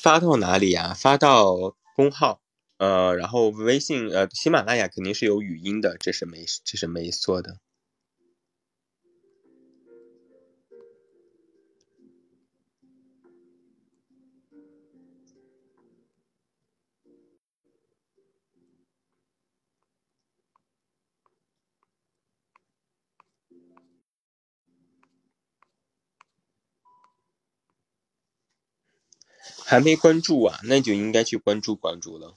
[0.00, 0.94] 发到哪里呀？
[0.94, 2.40] 发到公号。
[2.78, 7.58] 呃，然后微信呃，喜马拉雅肯定是有语音的，这是没这是没错的。
[29.64, 32.36] 还没关注啊，那就应该去关注关注了。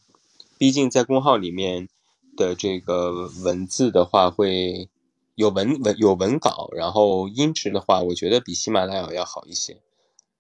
[0.60, 1.88] 毕竟在公号里面
[2.36, 4.89] 的这个文字的话，会
[5.36, 9.82] 有文文有文稿，然后音质的话，我觉得比喜马拉雅要好一些。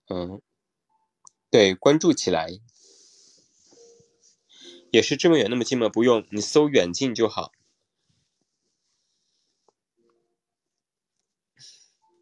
[0.09, 0.41] 嗯，
[1.49, 2.59] 对，关注起来
[4.91, 5.87] 也是这么远那么近吗？
[5.87, 7.53] 不用，你搜远近就好。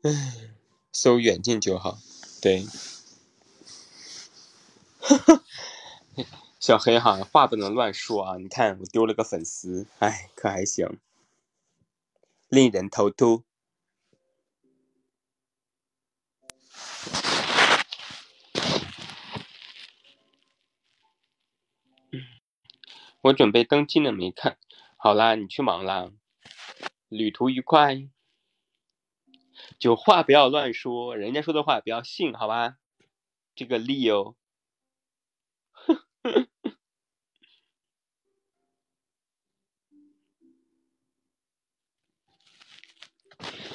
[0.04, 0.52] 唉，
[0.92, 1.98] 搜远近就好。
[2.40, 2.64] 对，
[5.00, 5.44] 哈哈。
[6.68, 8.36] 小黑哈，话不能乱说啊！
[8.36, 11.00] 你看我丢了个粉丝，哎，可还行，
[12.50, 13.46] 令人头秃。
[23.22, 24.58] 我准备登机呢，没看
[24.98, 26.12] 好啦，你去忙啦，
[27.08, 28.10] 旅途愉快。
[29.80, 32.76] 就话不要乱说，人家说的话不要信，好吧？
[33.56, 34.36] 这个 Leo。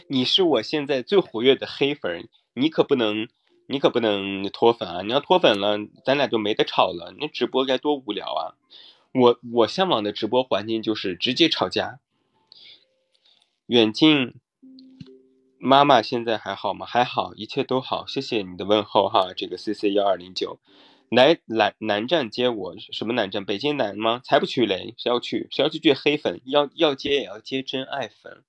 [0.09, 3.28] 你是我现在最活跃的黑粉，你可不能，
[3.66, 5.03] 你可不能脱粉啊！
[5.03, 7.14] 你要脱粉了，咱俩就没得吵了。
[7.18, 8.55] 那直播该多无聊啊！
[9.14, 12.00] 我我向往的直播环境就是直接吵架。
[13.66, 14.34] 远近，
[15.59, 16.84] 妈妈现在还好吗？
[16.84, 19.32] 还好，一切都好，谢谢你的问候哈。
[19.34, 20.59] 这个 C C 幺二零九。
[21.14, 23.44] 来南南站接我，什么南站？
[23.44, 24.22] 北京南吗？
[24.24, 24.94] 才不去嘞！
[24.96, 25.46] 谁要去？
[25.50, 26.40] 谁要去接黑粉？
[26.46, 28.42] 要要接也要接真爱粉。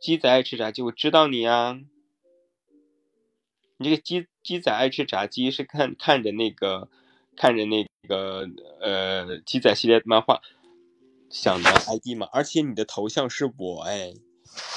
[0.00, 1.80] 鸡仔爱吃炸鸡，我知道你呀。
[3.76, 6.88] 你这个鸡鸡仔爱吃炸鸡是看看着那个
[7.36, 8.48] 看着那个
[8.80, 10.42] 呃鸡仔系列漫画
[11.30, 12.28] 想的 ID 吗？
[12.32, 14.12] 而且你的头像是我哎，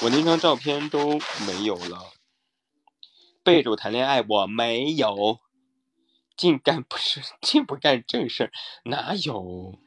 [0.04, 2.19] 我那张照片都没有了。
[3.42, 5.40] 背着谈恋爱，我没有，
[6.36, 8.52] 净干不是 净不干正事
[8.84, 9.78] 哪有？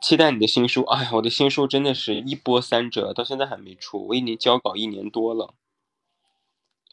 [0.00, 0.82] 期待你的新书。
[0.84, 4.06] 哎呀，我的新书真的是一波三折，到现在还没出。
[4.06, 5.54] 我已经交稿一年多了。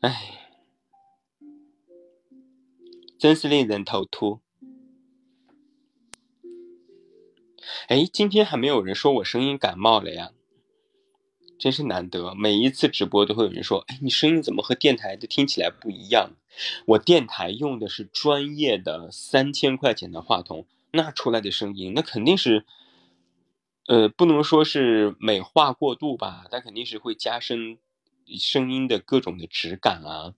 [0.01, 0.49] 哎，
[3.19, 4.39] 真是令人头秃。
[7.87, 10.31] 哎，今天还没有人说我声音感冒了呀，
[11.57, 12.33] 真是难得。
[12.35, 16.31] 每一次直播都会有人说：“哎，你声音怎么和电台的听起来不一样？”
[16.85, 22.65] 我电台用的是专业的三千块钱的话筒，那出来的声音那肯定是，
[23.87, 27.77] 呃，不能说是美化过度吧，但肯定是会加深
[28.39, 30.33] 声音的各种的质感啊，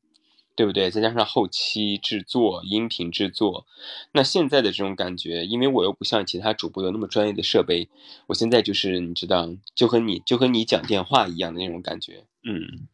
[0.58, 0.92] 对不对？
[0.92, 3.66] 再加上后期制作、音频制作，
[4.12, 7.88] 那现在的这种感觉，因为我又不像其他主播有那么专业的设备，
[8.28, 12.90] 我现在就是你知道，就和你就和你讲电话一样的那种感觉，嗯。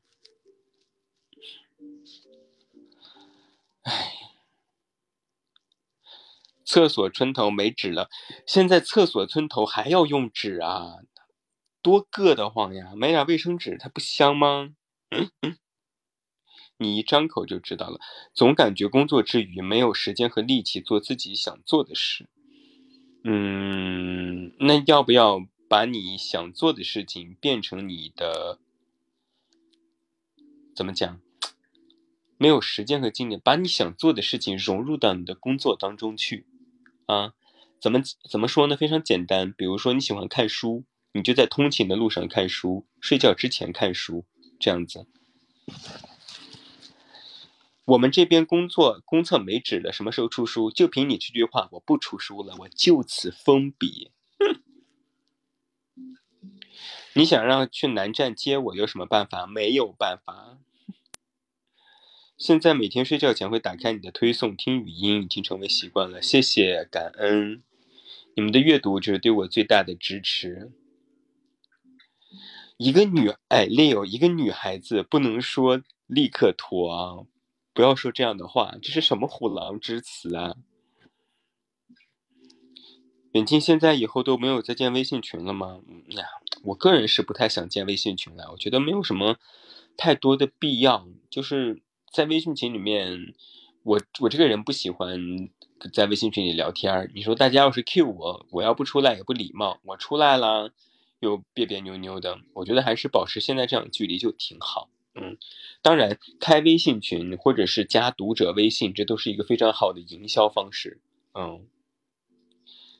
[3.83, 4.13] 唉，
[6.63, 8.09] 厕所村头没纸了，
[8.45, 10.99] 现在厕所村头还要用纸啊，
[11.81, 12.93] 多硌得慌呀！
[12.95, 14.73] 买点卫生纸，它不香吗？
[15.09, 15.57] 嗯嗯，
[16.77, 17.99] 你一张口就知道了。
[18.33, 22.29] 总感觉工作之余没有时间和力气做自己想做的事。
[23.23, 28.59] 嗯，那要不要把你想做的事情变成你的？
[30.75, 31.21] 怎么讲？
[32.37, 36.45] 没有时间和精力把你想做的事情融入到你的工作当中去，
[37.05, 37.33] 啊，
[37.79, 38.75] 怎么怎么说呢？
[38.75, 44.25] 非常简单，比如说你喜欢看书，你就在通勤的路上看书，睡觉之前看书，
[44.59, 45.07] 这样子。
[47.85, 50.71] 我们这边工作公测没纸了，什么时候出书？
[50.71, 54.11] 就凭你这句话，我不出书了，我就此封笔。
[57.13, 59.45] 你想让去南站接我，有什么办法？
[59.45, 60.57] 没有办法。
[62.37, 66.21] 现在每天睡觉前会打开你的推送听语音，已经成为习惯了。
[66.21, 67.61] 谢谢，感恩
[68.35, 70.71] 你们的阅读，就是对我最大的支持。
[72.77, 77.27] 一个女哎，Leo，一个女孩子不能说立刻脱啊，
[77.73, 80.55] 不要说这样的话，这是什么虎狼之词啊？
[83.31, 85.81] 远近现在以后都没有再建微信群了吗？
[85.87, 86.25] 嗯呀，
[86.63, 89.37] 我个人是不太想建微信群了，我觉得没有什么
[89.97, 91.81] 太多的必要，就是。
[92.13, 93.33] 在微信群里面，
[93.81, 95.17] 我我这个人不喜欢
[95.91, 99.79] 在微信群里聊天儿你说大家要是 Q 我，我要不出来也不礼貌。
[99.81, 100.71] 我出来了，
[101.21, 102.37] 又别别扭扭的。
[102.53, 104.89] 我觉得还是保持现在这样距离就挺好。
[105.15, 105.37] 嗯，
[105.81, 111.01] 当然开微信群或者是加读者微信，这都是一个非常好的营销方式。
[111.33, 111.67] 嗯，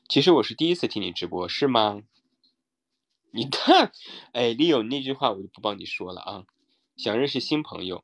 [0.07, 2.03] 其实我是第一次听你直播，是吗？
[3.31, 3.91] 你看，
[4.31, 6.45] 哎，Leo 那句话我就不帮你说了啊。
[6.95, 8.03] 想认识新朋友。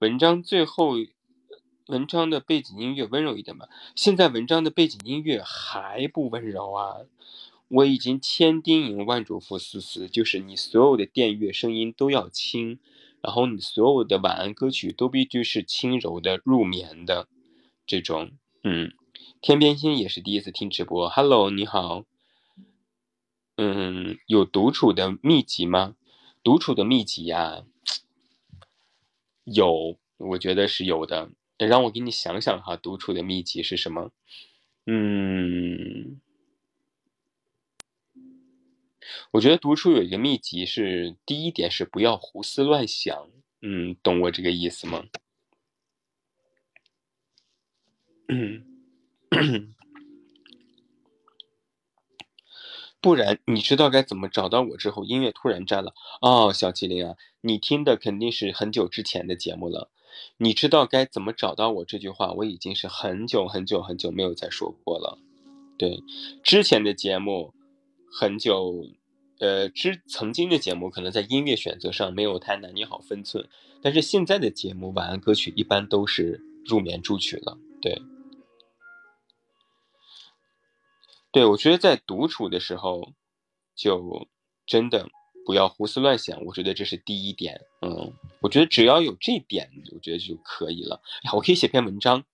[0.00, 0.96] 文章最后，
[1.86, 3.68] 文章的背景音乐温柔一点吧。
[3.96, 6.96] 现在文章的背景音乐还不温柔啊！
[7.68, 12.78] 我已经千叮咛万嘱咐思思，就是你所有的电乐声音都要轻，
[13.22, 17.28] 然后你所有的晚安歌曲都必须是轻柔的、入眠的
[17.86, 18.32] 这种。
[18.62, 18.92] 嗯，
[19.40, 22.04] 天边星也是第一次听直播，Hello，你好。
[23.56, 25.96] 嗯，有独处的秘籍吗？
[26.42, 27.64] 独处的秘籍呀。
[29.44, 31.30] 有，我觉得是有的。
[31.58, 34.10] 让我给你想想哈，独处的秘籍是什么？
[34.86, 36.20] 嗯，
[39.32, 43.28] 我觉得读书有一个秘籍是，第一点是不要胡思乱想。
[43.62, 45.04] 嗯，懂我这个意思吗？
[48.28, 48.64] 嗯。
[53.02, 55.94] 不然你知道该怎么找到我之后，音乐突然站了。
[56.20, 59.90] 哦，小麒麟啊，你听的肯定是很久之前的节目了。
[60.36, 65.18] 你知道该怎么找到我这句话，我已经是很久很久很久没有再说过了。
[65.78, 66.02] 对，
[66.42, 67.54] 之前的节目
[68.12, 68.86] 很久，
[69.38, 73.48] 呃，之曾经的节目可能在音乐选择上没有太拿捏好分寸，
[73.80, 77.58] 但是现在的节目晚安歌曲一般都是入眠助曲了。
[77.80, 78.02] 对。
[81.32, 83.12] 对，我觉得在独处的时候，
[83.76, 84.26] 就
[84.66, 85.08] 真的
[85.46, 86.44] 不要胡思乱想。
[86.44, 87.60] 我觉得这是第一点。
[87.82, 91.00] 嗯，我觉得只要有这点，我觉得就可以了。
[91.22, 92.24] 呀，我可以写篇文章。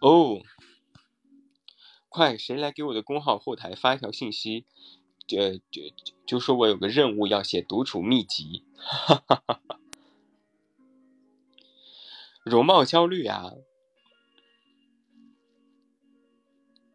[0.00, 0.40] 哦，
[2.14, 4.66] 快，谁来给我的公号后台发一条信息？
[5.26, 5.82] 就就
[6.24, 8.62] 就说我有个任务要写独处秘籍。
[12.44, 13.54] 容貌焦虑啊。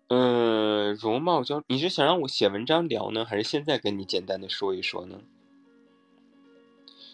[0.07, 5.20] 呃，容貌焦，你是想让我写文章聊呢，还是现在跟你简单的说一说呢？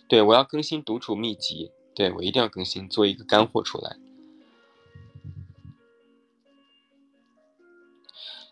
[0.08, 3.98] 对，我要更新独处秘籍，对我一定要更新，做一个干货出来。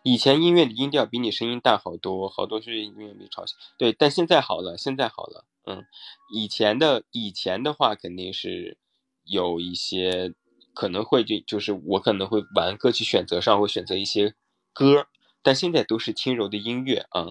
[0.03, 3.57] 以前音乐的音调比你声音大好多，好多是音乐被吵醒。
[3.77, 5.45] 对，但现在好了，现在好了。
[5.65, 5.85] 嗯，
[6.33, 8.77] 以前的以前的话肯定是
[9.23, 10.33] 有一些
[10.73, 14.35] 可能会就就是我可能会玩歌曲选择上会选择一些
[14.73, 15.07] 歌，
[15.41, 17.27] 但现在都是轻柔的音乐啊。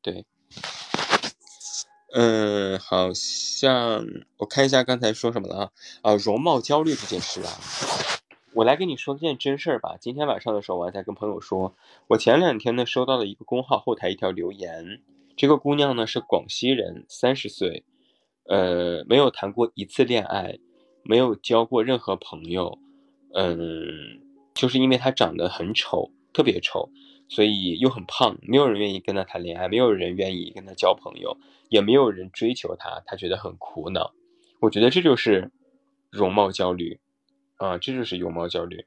[0.00, 0.24] 对，
[2.14, 4.06] 嗯，好像
[4.38, 7.52] 我看一下刚才说什么了啊啊，容貌焦虑这件事啊。
[8.58, 9.96] 我来跟你说件真事儿吧。
[10.00, 11.76] 今天晚上的时候，我还在跟朋友说，
[12.08, 15.00] 我前两天呢收到了一个公号后台一条留言。
[15.36, 17.84] 这个姑娘呢是广西人，三十岁，
[18.48, 20.58] 呃，没有谈过一次恋爱，
[21.04, 22.80] 没有交过任何朋友，
[23.32, 24.20] 嗯，
[24.54, 26.90] 就是因为她长得很丑，特别丑，
[27.28, 31.36] 所以又很胖，没有人愿意跟她谈恋爱，没有人愿意跟她交朋友，
[31.68, 34.12] 也没有人追求她，她觉得很苦恼。
[34.58, 35.52] 我觉得这就是
[36.10, 36.98] 容貌焦虑。
[37.58, 38.86] 啊，这就是容貌焦虑。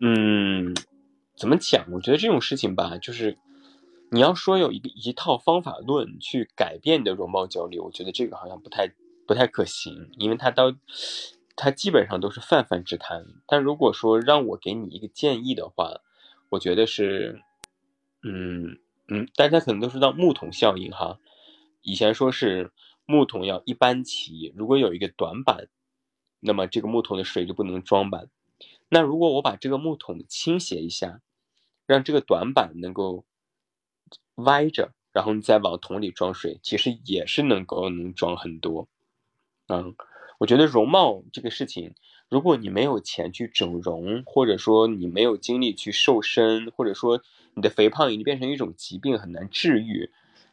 [0.00, 0.74] 嗯，
[1.36, 1.86] 怎么讲？
[1.90, 3.36] 我觉得这种事情吧，就是
[4.10, 8.92] 你要说有一个一套方法论去改变你的容貌焦虑，我觉得这个好像不太
[9.26, 10.72] 不太可行，因为它到
[11.56, 13.24] 它基本上都是泛泛之谈。
[13.46, 16.00] 但如果说让我给你一个建议的话，
[16.50, 17.42] 我觉得是，
[18.22, 18.78] 嗯
[19.08, 21.18] 嗯，大家可能都知道木桶效应哈。
[21.80, 22.70] 以前说是
[23.06, 25.68] 木桶要一般齐，如果有一个短板。
[26.40, 28.28] 那么这个木桶的水就不能装满。
[28.88, 31.20] 那如果我把这个木桶倾斜一下，
[31.86, 33.24] 让这个短板能够
[34.36, 38.88] 歪着，然后你再往桶里装水，其实也是能够能装很多。
[39.66, 39.94] 嗯，
[40.38, 41.94] 我觉得容貌这个事情，
[42.28, 47.22] 如果你没有钱去整容，或者说你没有精力去瘦身，或者说
[47.54, 50.10] 你的肥胖已经变成一种疾病很难治愈，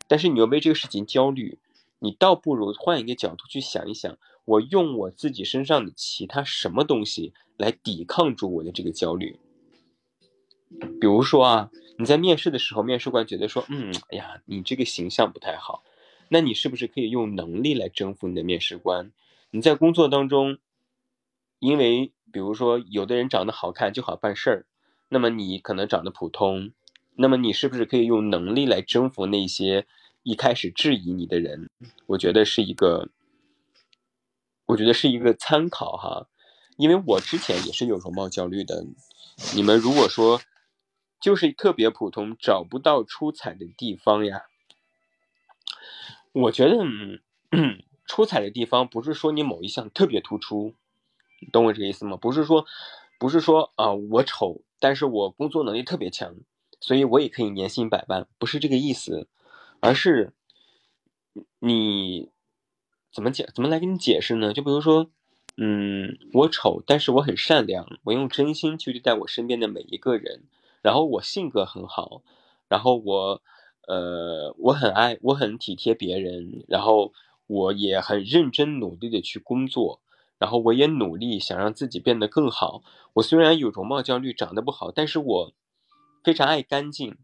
[0.08, 1.58] 但是你又为这个事情焦虑，
[2.00, 4.18] 你倒不如换一个角度去想一想。
[4.46, 9.40] 我用我自己身上的其他什么东西来抵抗住我的这个焦虑？
[11.00, 15.84] 比如说啊，你在面试的时候，面试官觉得说，嗯，哎呀，你这个形象不太好，
[16.30, 19.12] 那你是不是可以用能力来征服你的面试官？
[19.50, 20.58] 你在工作当中，
[21.60, 24.66] 因为比如说有的人长得好看就好办事儿，
[25.10, 26.72] 那么你可能长得普通，
[27.16, 29.88] 那么你是不是可以用能力来征服那些
[30.24, 31.70] 一开始质疑你的人？
[32.08, 33.10] 我觉得是一个。
[34.68, 36.28] 我觉得是一个参考哈，
[36.76, 38.84] 因为我之前也是有容貌焦虑的。
[39.54, 40.42] 你们如果说
[41.20, 44.44] 就是特别普通，找不到出彩的地方呀，
[46.32, 46.84] 我觉得
[47.52, 50.74] 嗯出彩的地方不是说你某一项特别突出，
[51.52, 52.18] 懂我这个意思吗？
[52.18, 52.66] 不是说
[53.20, 56.36] 不是说啊我丑，但是我工作能力特别强，
[56.80, 59.28] 所以我也可以年薪百万，不是这个意思，
[59.80, 60.34] 而是
[61.60, 62.32] 你。
[63.16, 63.48] 怎么解？
[63.56, 64.52] 怎么来给你解释呢？
[64.52, 65.10] 就比如说，
[65.56, 70.44] 嗯，我丑，但是我很善良，我用真心去对待我身边的每一个人。
[70.82, 72.24] 然后我性格很好，
[72.68, 73.42] 然后我，
[73.88, 77.14] 呃，我很爱，我很体贴别人，然后
[77.48, 80.02] 我也很认真努力的去工作，
[80.38, 82.84] 然后我也努力想让自己变得更好。
[83.14, 85.54] 我虽然有容貌焦虑，长得不好，但是我
[86.22, 87.16] 非常爱干净，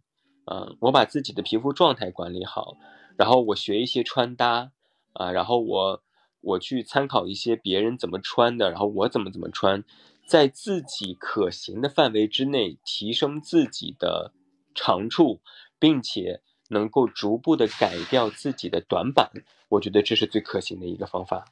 [0.45, 2.77] 嗯，我把自己的皮肤状态管理好，
[3.17, 4.71] 然后我学一些穿搭。
[5.13, 6.03] 啊，然后我
[6.39, 9.83] 我去参考一些别人怎么穿的，然后我怎么怎么穿，
[10.25, 14.33] 在自己可行的范围之内提升自己的
[14.73, 15.41] 长处，
[15.77, 19.31] 并且能够逐步的改掉自己的短板，
[19.69, 21.45] 我觉得这是最可行的一个方法。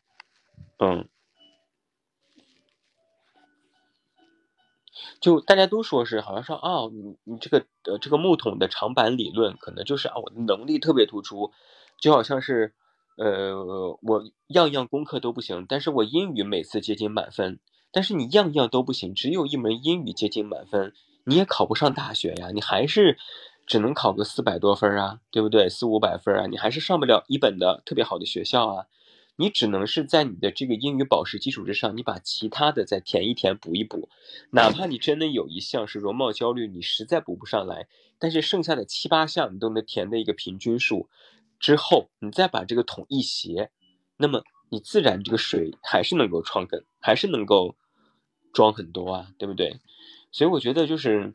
[0.80, 1.07] 嗯，
[5.20, 11.51] 就大家都说是好像说啊，你你这个呃这个木桶的长板理论，可能就是啊我的能力特别突出，
[11.99, 12.74] 就好像是。
[13.20, 17.59] 呃，我样样功课都不行，但是我英语每次接近满分。
[17.91, 20.93] 但是你样样都不行，只有一门英语接近满分，
[21.26, 23.17] 你也考不上大学呀，你还是
[23.67, 25.67] 只能考个四百多分啊，对不对？
[25.67, 28.86] 四五百分啊，你还是上不了一本的特别好的学校啊。
[29.36, 34.07] 你只能是在你的这个英语保持基础之上，你把其他的再填一填补一补。
[34.51, 41.09] 哪怕你真的有一项是容貌焦虑，你实在补不上来，但是剩下的七八项你都能填的一个平均数。
[41.60, 43.70] 之后，你再把这个桶一斜，
[44.16, 47.76] 那么你自然这个水还是能够创根，还是能够
[48.53, 49.80] 装很多啊，对不对？
[50.32, 51.34] 所以我觉得就是，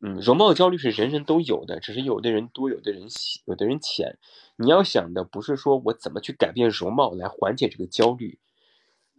[0.00, 3.08] 嗯，容貌焦虑是人人都有的，只是有的人多，有的人，
[3.46, 4.18] 有的人浅。
[4.56, 8.38] 你要想的不是说我怎么去改变容貌来缓解这个焦虑，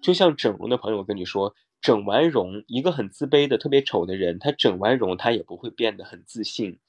[0.01, 6.79] 就像整容的朋友跟你说，整完容，一个很自卑的、特别丑的人，他整完容，他也不会变得很自信，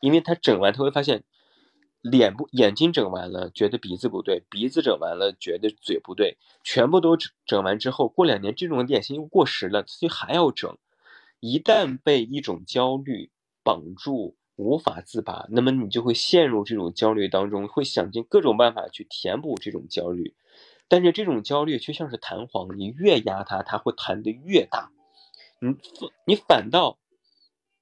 [0.00, 1.22] 因为他整完他会发现。
[2.04, 6.36] 脸部眼睛整完了，觉得鼻子不对；鼻子整完了，觉得嘴不对。
[6.62, 10.76] 全部都整整完之后，过两年这种脸型又过时了，所以还要整。
[11.40, 13.30] 一旦被一种焦虑
[13.62, 20.34] 绑住，无法自拔，那么你就会陷入这种焦虑当中，会想尽各种办法去填补这种焦虑。
[20.88, 24.92] 但是这种焦虑却像是弹簧，你越压它，它会弹得越大。
[25.58, 25.74] 你
[26.26, 26.98] 你反倒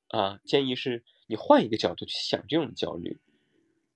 [0.06, 3.18] 啊，建议是你换一个角度去想这种焦虑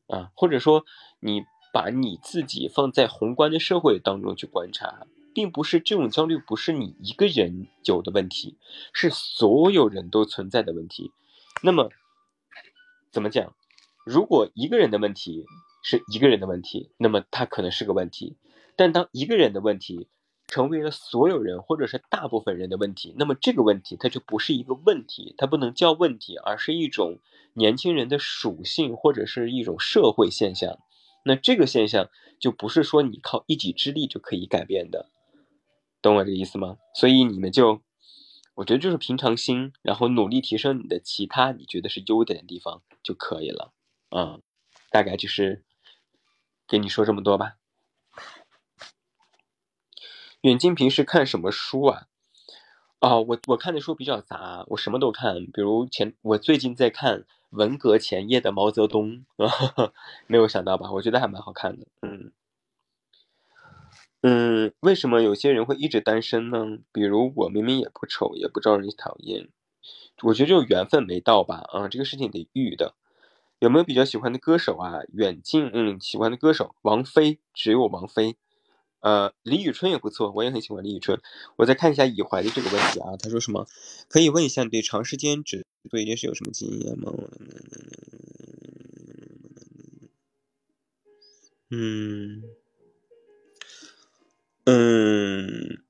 [0.06, 0.84] 啊，或者说
[1.20, 5.06] 你把你自己放在宏观的社会当中去观察。
[5.34, 8.56] 并不是这种焦虑，不是你一个人有的问题，
[8.94, 11.12] 是所有人都存在的问题。
[11.62, 11.90] 那么，
[13.12, 13.54] 怎么讲？
[14.06, 15.44] 如果一个人的问题
[15.82, 18.38] 是一个人的问题，那么他可能是个问题；
[18.76, 20.08] 但当一个人的问题
[20.48, 27.18] 成为了所有人或者是大部分人的问题，那么这个问题它就不是一个问题，它不能叫问题，而是一种
[27.54, 30.78] 年轻人的属性或者是一种社会现象。
[31.24, 35.10] 那这个现象就不是说你靠一己之力就可以改变的。
[36.00, 36.76] 懂我这个意思吗？
[36.94, 37.82] 所以你们就，
[38.54, 43.72] 我觉得就是平常心，然后努力提升你的其他你觉得是优点的地方就可以了。
[44.10, 44.40] 嗯，
[44.92, 45.64] 大概就是
[46.68, 47.56] 给你说这么多吧。
[50.46, 52.06] 远近平时看什么书啊？
[53.00, 55.44] 哦，我我看的书比较杂，我什么都看。
[55.46, 59.24] 比如前我最近在看文革前夜的毛泽东，
[60.28, 60.92] 没有想到吧？
[60.92, 61.88] 我觉得还蛮好看的。
[62.00, 62.30] 嗯。
[64.22, 66.78] 嗯，为什么有些人会一直单身呢？
[66.92, 69.48] 比如我明明也不丑，也不招人讨厌，
[70.22, 71.64] 我觉得就缘分没到吧。
[71.72, 72.94] 啊，这个事情得遇的。
[73.58, 75.00] 有没有比较喜欢的歌手啊？
[75.12, 78.36] 远近，嗯，喜欢的歌手，王菲，只有王菲。
[79.06, 81.20] 呃，李宇春也不错，我也很喜欢李宇春。
[81.54, 83.68] 我再看一下以怀的这个问题啊，他说什么？
[84.08, 87.12] 可以问一下你对长时间只做一件事有什么经验吗？
[91.70, 92.42] 嗯。
[94.64, 95.84] 嗯，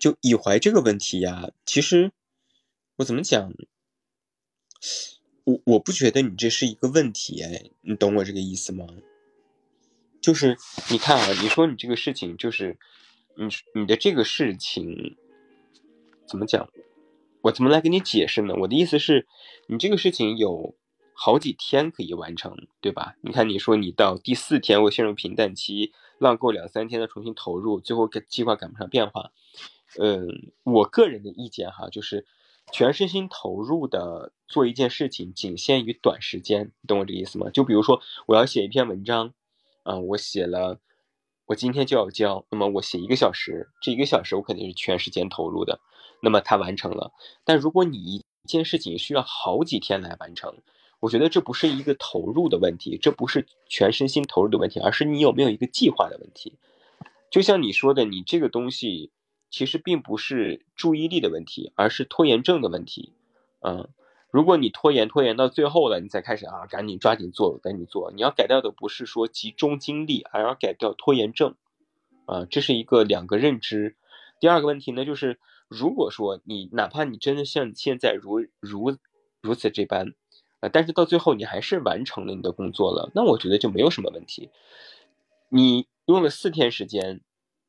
[0.00, 2.10] 就以怀这个问题呀，其实
[2.96, 3.54] 我怎么讲，
[5.44, 8.84] 我我不觉得你这是一个问题哎，你懂我这个意思吗？
[10.22, 10.56] 就是
[10.90, 12.78] 你看啊，你说你这个事情就是
[13.36, 15.16] 你你的这个事情
[16.26, 16.70] 怎么讲？
[17.42, 18.54] 我怎么来给你解释呢？
[18.60, 19.26] 我的意思是，
[19.66, 20.76] 你这个事情有
[21.12, 23.16] 好几天可以完成，对吧？
[23.20, 25.92] 你看你说你到第四天会陷入平淡期。
[26.18, 29.32] 浪够两三天再重新投入，最后计划赶不上变化。
[29.98, 32.24] 嗯，我个人的意见哈，就是
[32.70, 37.50] 全身心投入的做一件事情，仅限于短时间，你懂我这个意思吗？
[37.50, 39.34] 就比如说我要写一篇文章，
[39.84, 40.78] 嗯，我写了，
[41.46, 45.80] 我今天就要交，那么我写一个小时，这一个小时我肯定是全时间投入的，
[46.20, 47.12] 那么它完成了。
[47.44, 50.54] 但如果你一件事情需要好几天来完成，
[51.00, 56.58] 我觉得这不是一个投入的问题，这不是全身心投入的问题，而是你有没有一个计划的问题。
[57.28, 59.10] 就像你说的，你这个东西
[59.50, 63.12] 其实并不是注意力的问题，而是拖延症的问题。
[63.60, 63.88] 嗯，
[64.32, 68.10] 如果你拖延拖延到最后了，你再开始啊，赶紧抓紧做，赶紧做。
[68.12, 71.54] 你要改掉的不是说集中精力，而要改掉拖延症。
[72.24, 73.94] 啊，这是一个两个认知。
[74.40, 78.96] 第二个问题呢，就是如果说你哪怕你真的像现在如如
[79.42, 80.14] 如此这般。
[80.60, 84.48] 啊，但是到最后你还是完成了你的工作了，那我觉得就没有什么问题。
[85.50, 87.20] 你用了四天时间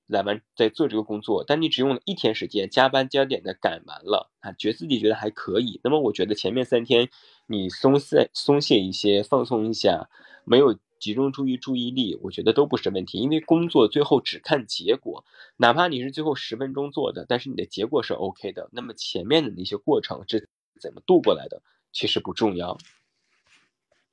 [0.07, 5.79] 来完在做这个工作，但你只用了一天时间加班加点的赶完了啊，觉得自己觉得还可以。
[5.83, 7.09] 那么我觉得前面三天
[7.47, 10.09] 你松懈松懈一些，放松一下，
[10.43, 13.17] 没有集中注意注意力，我觉得都不是问题。
[13.19, 15.25] 因为工作最后只看结果，
[15.57, 20.49] 哪怕你是最后十分钟做的，但是你的结果是 OK 的，那么前面的那些过程是
[20.79, 21.61] 怎么度过来的？
[21.91, 22.77] 其实不重要，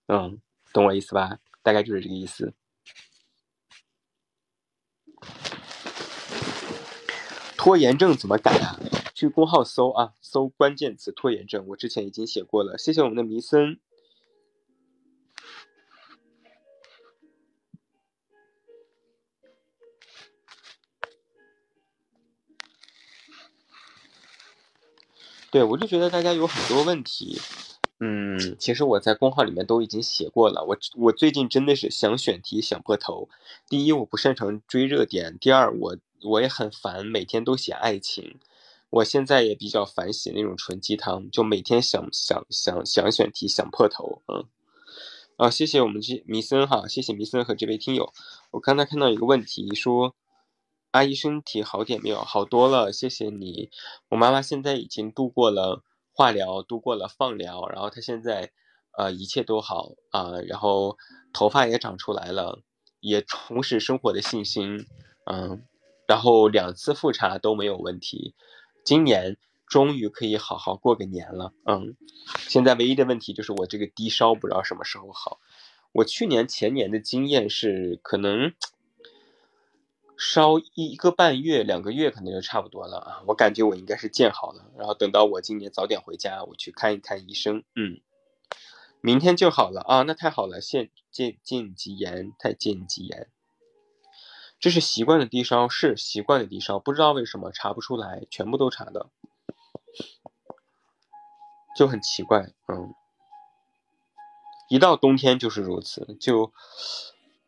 [0.07, 0.39] 嗯，
[0.73, 1.39] 懂我意思吧？
[1.63, 2.53] 大概就是这个意思。
[7.63, 8.81] 拖延症怎么改啊？
[9.15, 11.67] 去公号搜啊，搜关键词拖延症。
[11.69, 12.79] 我之前已经写过了。
[12.79, 13.79] 谢谢我们的弥森。
[25.51, 27.39] 对，我就觉得大家有很多问题。
[27.99, 30.65] 嗯，其实我在公号里面都已经写过了。
[30.65, 33.29] 我我最近真的是想选题想破头。
[33.69, 38.39] 第一，我不擅长追热点；第二，我我也很烦每天都写爱情。
[38.91, 44.23] 我现在也比较烦写那种纯鸡汤，就每天想想想想选题想破头。
[44.27, 44.45] 嗯，
[45.37, 48.13] 啊，谢谢我们这弥森哈，谢谢弥森和这位听友。
[48.51, 50.15] 我刚才看到一个问题说，
[50.91, 52.19] 阿姨身体好点没有？
[52.23, 53.71] 好多了，谢谢你。
[54.09, 55.83] 我妈妈现在已经度过了。
[56.13, 58.51] 化疗度过了放疗，然后她现在，
[58.99, 60.99] 呃，一切都好啊，然后
[61.33, 62.59] 头发也长出来了，
[62.99, 64.87] 也重拾生活的信心，
[65.25, 65.65] 嗯，
[66.11, 68.35] 然后两次复查都没有问题，
[68.83, 69.37] 今年
[69.69, 71.53] 终于可以好好过个年了。
[71.65, 71.95] 嗯，
[72.49, 75.39] 现在唯一的问题就是我这个低烧不知道什么时候好。
[75.93, 78.53] 我去年前年的经验是，可能
[80.19, 83.23] 烧一个半月、两个月可能就差不多了啊。
[83.29, 87.63] 我感觉我应该是见好了，然后等到我今年早点回家，我去看一看医生。
[87.77, 88.01] 嗯，
[89.01, 93.29] 明天就好了啊，那太好了，现见见吉言，太见吉言。
[94.61, 99.09] 这是习惯的低烧，是习惯的低烧，不知道为什么查不出来，全部都查的。
[101.75, 102.95] 就很奇怪，嗯，
[104.69, 106.53] 一到冬天就是如此，就，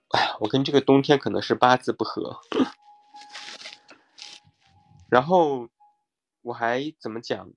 [0.09, 2.41] 哎，我跟这个冬天可能是八字不合。
[5.11, 5.69] 然后
[6.41, 7.51] 我还怎么讲？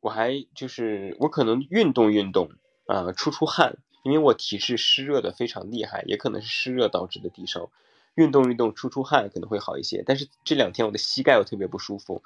[0.00, 2.50] 我还就是我可能运动运动
[2.86, 7.70] 啊，出出汗，因为我体质湿热的非常厉害，也可能是湿热导致的低烧。
[8.16, 12.22] 运动运动出出汗可能会好一些，但是这两天我的膝盖又特别不舒服。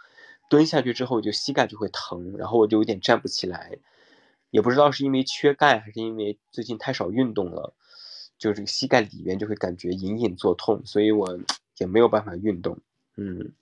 [0.49, 3.79] 蹲下去之后，就膝盖就会疼，然后我就有点站不起来，
[4.51, 7.75] 也不知道是因为缺钙还是因为最近太少运动了，
[8.39, 11.39] 就这个膝盖里面就会感觉隐隐作痛，所以我
[11.79, 12.79] 也没有办法运动。
[13.17, 13.53] 嗯，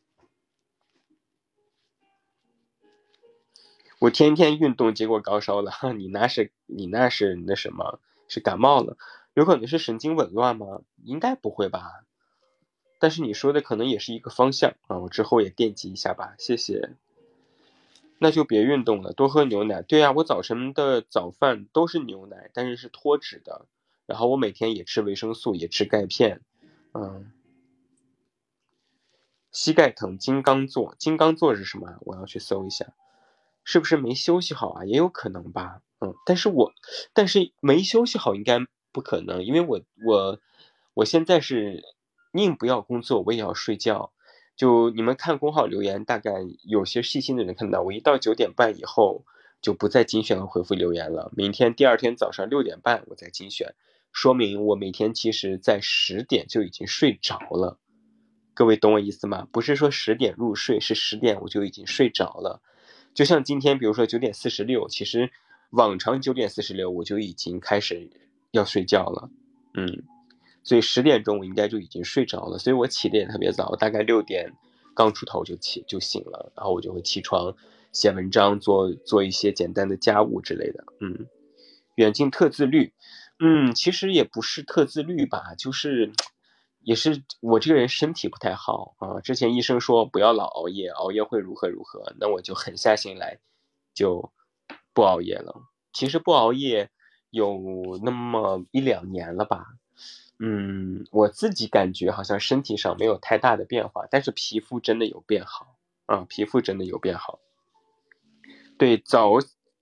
[3.99, 5.73] 我天天运动，结果高烧了。
[5.97, 8.01] 你那是你那是那什么？
[8.29, 8.97] 是感冒了？
[9.35, 10.83] 有可能是神经紊乱吗？
[11.05, 12.05] 应该不会吧。
[12.99, 16.91] 但是你说的可能也是一个方向啊，我之后也惦记一下吧，谢谢。
[18.19, 19.81] 那就别运动了，多喝牛奶。
[19.83, 23.67] 对呀，我早晨的早饭都是牛奶，但是是脱脂的。
[24.07, 26.41] 然后我每天也吃维生素，也吃钙片。
[26.95, 27.31] 嗯，
[29.53, 31.99] 膝盖疼，金刚座，金刚座是什么？
[32.01, 32.93] 我要去搜一下，
[33.63, 34.85] 是不是没休息好啊？
[34.85, 35.83] 也有可能吧。
[36.01, 36.73] 嗯，但是我，
[37.13, 38.59] 但是没休息好应该
[38.91, 40.41] 不可能，因为我我
[40.95, 41.85] 我现在是。
[42.33, 44.13] 宁不要工作，我也要睡觉。
[44.57, 46.33] 就你们看公号留言，大概
[46.65, 49.25] 有些细心的人看到，我一到九点半以后
[49.63, 51.31] 就不再精选和回复留言了。
[51.37, 53.75] 明天第二天早上六点半我再精选，
[54.13, 57.79] 说明我每天其实在十点就已经睡着了。
[58.53, 59.47] 各位懂我意思吗？
[59.53, 62.61] 不是说十点入睡，是十点我就已经睡着了。
[63.15, 65.31] 就像今天，比如说九点四十六，其实
[65.71, 68.11] 往常九点四十六我就已经开始
[68.51, 69.31] 要睡觉了。
[69.75, 70.03] 嗯。
[70.69, 74.53] 所以十点钟我应该就已经睡着了，所以我起的也特别早，大概六点
[74.95, 77.57] 刚出头就起就醒了，然后我就会起床
[77.91, 80.85] 写文章，做做一些简单的家务之类的。
[81.01, 81.27] 嗯，
[81.95, 82.93] 远近特自律，
[83.39, 86.13] 嗯，其实也不是特自律吧，就是
[86.81, 89.21] 也是我这个人身体不太好啊。
[89.23, 93.39] 之前医生说不要老熬夜，熬夜会如何如何，那我就狠下心来
[93.95, 94.31] 就
[94.93, 95.63] 不熬夜了。
[95.95, 96.91] 其实不熬夜
[97.31, 99.78] 有那么一两年了吧。
[100.41, 105.77] 嗯，我自己感觉好像身体上没有太大的变化，但是皮肤真的有变好
[106.07, 107.41] 啊，皮肤真的有变好。
[108.79, 109.33] 对，早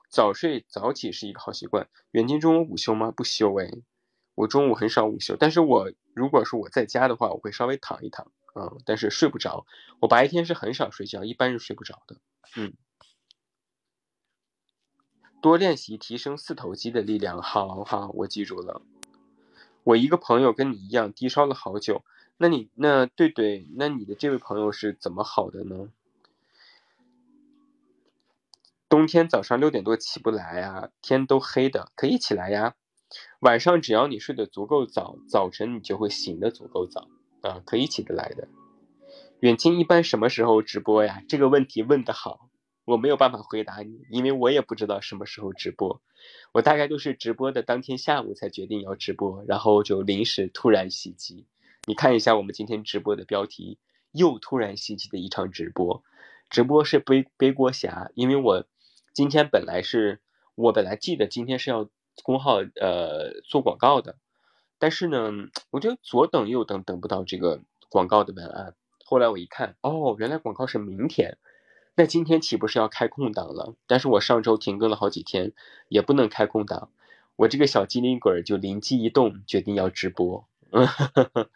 [0.09, 1.89] 早睡早起是一个好习惯。
[2.13, 3.11] 远近中午午休吗？
[3.11, 3.71] 不休哎，
[4.35, 9.67] 我中午很少午休，但是我如果说我在家的话，我会稍微躺一躺啊，但是睡不着。
[10.01, 12.17] 我白天是很少睡觉，一般是睡不着的。
[12.57, 12.73] 嗯，
[15.43, 17.43] 多练习提升四头肌的力量。
[17.43, 18.81] 好好，我记住了。
[19.87, 22.03] 我一个朋友跟你一样低烧了好久，
[22.39, 25.91] 那你那对对，那你的这位朋友是怎么好的呢？
[28.89, 32.74] 冬天早上六点多起不来呀，天都黑的，可以起来呀。
[33.39, 37.07] 晚上只要你睡得足够早，早晨你就会醒得足够早
[37.43, 38.49] 啊，可以起得来的。
[39.39, 41.22] 远近一般什么时候直播呀？
[41.28, 42.49] 这个问题问得好。
[42.87, 46.01] 我没有办法回答你，因为我也不知道什么时候直播，
[46.53, 51.47] 我大概都是直播的当天下午才决定要直播，然后就临时突然袭击。
[51.84, 53.78] 你看一下我们今天直播的标题，
[54.12, 56.05] 又突然袭击的一场直播。
[56.49, 58.64] 直播是背背锅侠，因为我
[59.12, 60.20] 今天本来是
[60.55, 61.91] 我本来记得今天是要
[62.22, 64.16] 公号呃做广告的，
[64.78, 65.32] 但是呢，
[65.70, 71.37] 我就左等右等等不到这个广告的文案，后来我一看，哦，原来广告是明天。
[71.99, 73.74] 那今天岂不是要开空档了？
[73.86, 75.53] 但是我上周停更了好几天，
[75.88, 76.90] 也不能开空档。
[77.36, 80.47] 我这个小机灵鬼就灵机一动，决定要直播。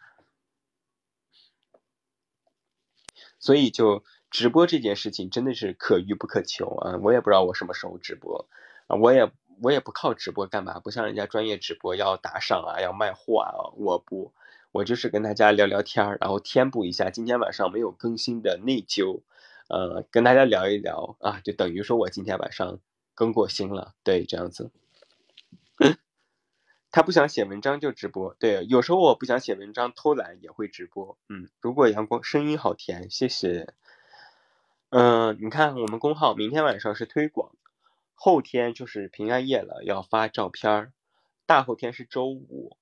[3.39, 6.97] 所以就直播这件事情真的是可遇不可求啊！
[7.03, 8.47] 我也不知道我什么时候直播
[8.87, 9.31] 啊，我也
[9.61, 14.33] 我也不靠直播干嘛，不像人家专业直播要打赏啊，要卖货啊，我不，
[14.71, 19.21] 我就是跟大家聊聊天然后填补一下今天晚上没有更新的内疚。
[19.67, 22.79] 呃，跟大家聊一聊啊，就等于说我今天晚上
[23.13, 24.71] 更过心了，对，这样子。
[26.91, 33.73] 他不想写文章就直播，对，有时候我不想写文章偷懒也会直播，嗯，如果阳光声音好甜，谢谢。
[34.89, 37.55] 嗯，你看我们公号明天晚上是推广，
[38.13, 40.91] 后天就是平安夜了，要发照片儿，
[41.45, 42.75] 大后天是周五，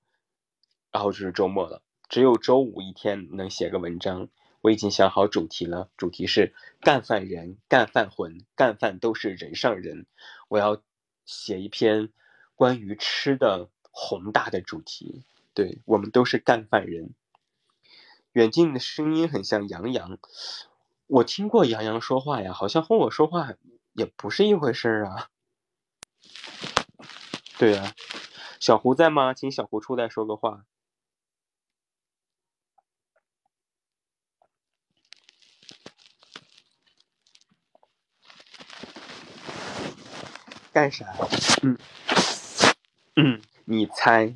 [0.92, 4.30] 然后就是周末了，只有周五一天能写个文章。
[4.62, 10.06] 我已经想好主题了，主题是干饭人、干饭魂、干饭都是人上人。
[10.48, 10.82] 我要
[11.26, 12.10] 写一篇
[12.56, 15.24] 关于吃的宏大的主题。
[15.54, 17.14] 对我们都是干饭人。
[18.34, 20.20] 远近的声音很像杨洋，
[21.08, 23.54] 我听过杨洋说话呀，好像和我说话
[23.94, 25.30] 也不是一回事儿啊。
[27.58, 27.94] 对呀，
[28.60, 29.34] 小胡在吗？
[29.34, 30.66] 请小胡出来说个话。
[40.80, 41.06] 干啥？
[41.62, 41.78] 嗯
[43.18, 44.34] 嗯，你猜。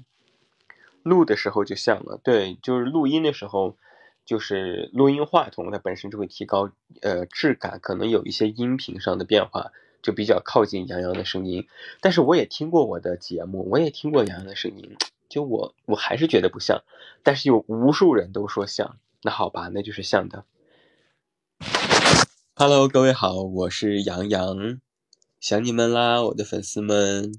[1.01, 3.77] 录的时候就像了，对，就是录音的时候，
[4.25, 6.69] 就是录音话筒它本身就会提高
[7.01, 9.71] 呃质感，可能有一些音频上的变化，
[10.01, 11.65] 就比较靠近杨洋的声音。
[12.01, 14.97] 但是我也听过我的节目，我也听过杨洋的声音，
[15.29, 16.83] 就我我还是觉得不像，
[17.23, 20.43] 但是有无数人都说像，那好吧，那就是像的。
[22.55, 24.81] Hello，各位好，我是杨洋。
[25.43, 27.33] 想你们啦，我的粉丝们！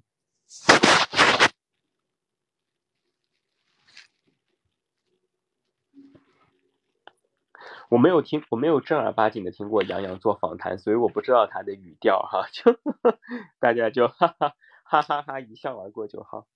[7.89, 12.79] 我没有听，我没有正儿八经的听过杨洋做访谈，所以我不知道他的语调哈，就
[13.59, 16.47] 大家就哈哈哈哈哈一笑而过就好。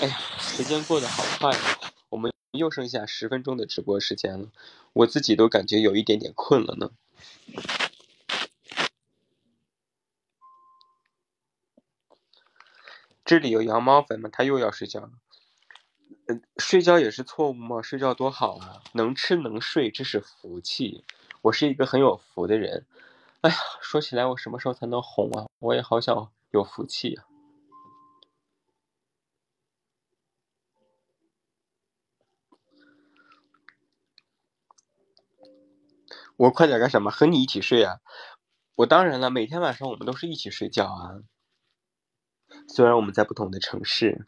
[0.00, 0.16] 哎呀！
[0.62, 1.90] 时间过得好快啊！
[2.10, 4.48] 我们又剩下十分钟的直播时间了，
[4.92, 6.90] 我自己都感觉有一点点困了呢。
[13.24, 14.28] 这里有羊毛粉吗？
[14.30, 15.12] 他又要睡觉了。
[16.26, 17.80] 嗯，睡觉也是错误吗？
[17.80, 18.82] 睡觉多好啊！
[18.92, 21.06] 能吃能睡，这是福气。
[21.40, 22.84] 我是一个很有福的人。
[23.40, 25.48] 哎呀，说起来，我什么时候才能红啊？
[25.58, 27.24] 我也好想有福气啊！
[36.40, 37.10] 我快点干什么？
[37.10, 38.00] 和你一起睡啊！
[38.74, 41.20] 我当然了，每天晚上我们都是一起睡觉啊。
[42.66, 44.26] 虽然我们在不同的城市，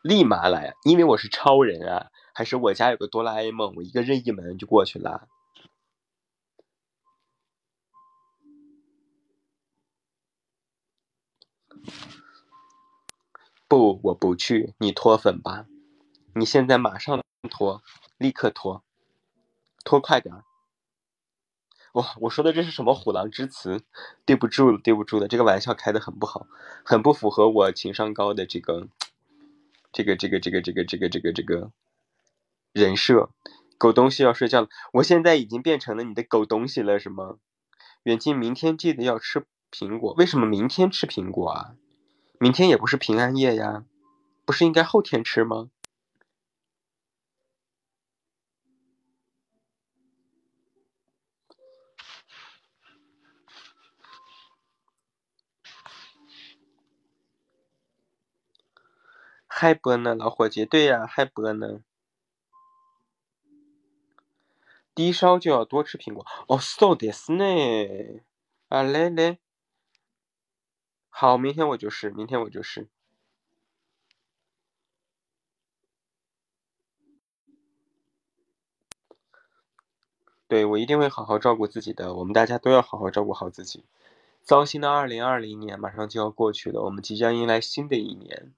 [0.00, 2.12] 立马来，因为我是超人啊！
[2.32, 5.26] 还是我家有个哆啦 A 梦，我一个任意门就过去了。
[13.66, 15.66] 不，我不去，你脱粉吧！
[16.36, 17.82] 你现在马上脱，
[18.18, 18.84] 立刻脱，
[19.84, 20.44] 脱快点！
[21.92, 23.82] 哇，我说的这是什么虎狼之词？
[24.24, 26.46] 对不住了，对不住了，这个玩笑开的很不好，
[26.84, 28.88] 很不符合我情商高的这个，
[29.92, 31.70] 这个这个这个这个这个这个这个
[32.72, 33.30] 人设。
[33.78, 37.36] 狗东西要睡觉了，我现在已经变成了你的狗东西了，是吗？
[38.02, 40.14] 远近，明天记得要吃苹果。
[40.14, 41.74] 为什么明天吃苹果啊？
[42.40, 43.84] 明天也不是平安夜呀，
[44.44, 45.68] 不是应该后天吃吗？
[59.60, 61.82] 还播呢，老伙计，对呀，还播呢。
[64.94, 66.24] 低烧就要多吃苹果。
[66.46, 68.22] 哦，so this 呢？
[68.68, 69.40] 啊，来来，
[71.08, 72.86] 好，明天我就是，明天我就是。
[80.46, 82.14] 对，我一定会好好照顾自己的。
[82.14, 83.84] 我们大家都要好好照顾好自己。
[84.40, 88.52] 糟心的二零二零年马上就要过去了，我们即将迎来新的一年。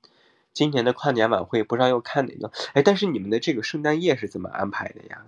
[0.52, 2.50] 今年的跨年晚会不知道要看哪个？
[2.74, 5.26] 哎，但是你们的这个圣诞夜是怎么安排的呀？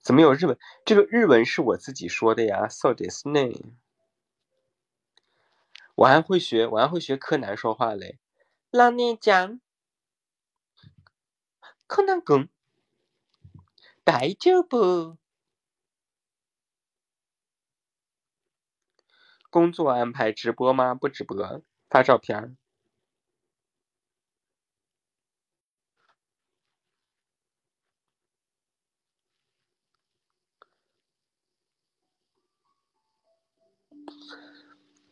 [0.00, 0.58] 怎么有日文？
[0.84, 2.68] 这个日文是我自己说的呀。
[2.68, 3.72] So this name，
[5.94, 8.18] 我还会学，我还会学柯南说话嘞。
[8.70, 9.60] 老年讲，
[11.86, 12.48] 柯南公，
[14.02, 15.16] 大丈夫。
[19.48, 20.94] 工作安排直播吗？
[20.94, 21.62] 不直播。
[21.88, 22.54] 发照片儿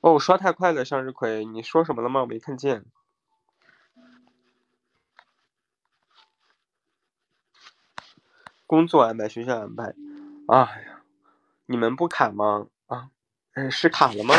[0.01, 2.23] 哦，刷太快了，向日葵，你说什么了吗？
[2.23, 2.85] 我没看见。
[8.67, 9.95] 工作安排，学校安排。
[10.49, 11.03] 哎呀，
[11.67, 12.67] 你们不卡吗？
[12.87, 13.11] 啊，
[13.55, 14.35] 嗯，是卡了吗？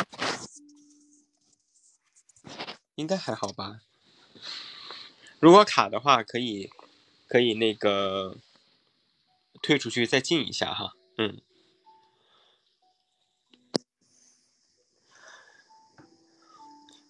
[2.96, 3.82] 应该还好吧。
[5.39, 6.70] 如果卡的话，可以
[7.28, 8.38] 可以那个
[9.62, 10.94] 退出去再进一下哈。
[11.18, 11.41] 嗯。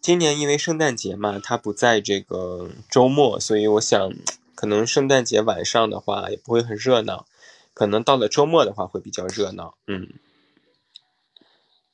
[0.02, 4.12] 今年因为圣诞节嘛，它不在这个周末，所以我想，
[4.54, 7.26] 可能圣诞节晚上的话也不会很热闹，
[7.74, 9.78] 可能到了周末的话会比较热闹。
[9.88, 10.14] 嗯，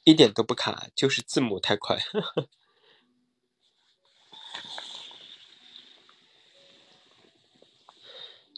[0.03, 1.99] 一点都不卡，就是字母太快。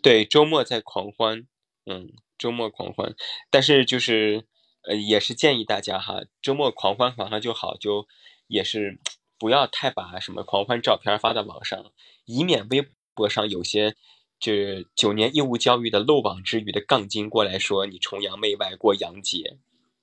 [0.02, 1.47] 对，周末在狂欢，
[1.86, 3.16] 嗯，周末狂欢，
[3.49, 4.45] 但是就是，
[4.84, 8.08] 呃，也是建议大家哈，周末狂欢狂欢就好，就
[8.47, 8.99] 也是。
[9.41, 11.91] 不要太把什么狂欢照片发到网上，
[12.26, 13.95] 以免微博上有些
[14.39, 14.54] 就
[14.95, 19.58] 九年义务教育的漏网之鱼的杠精过来说你崇洋媚外过洋节，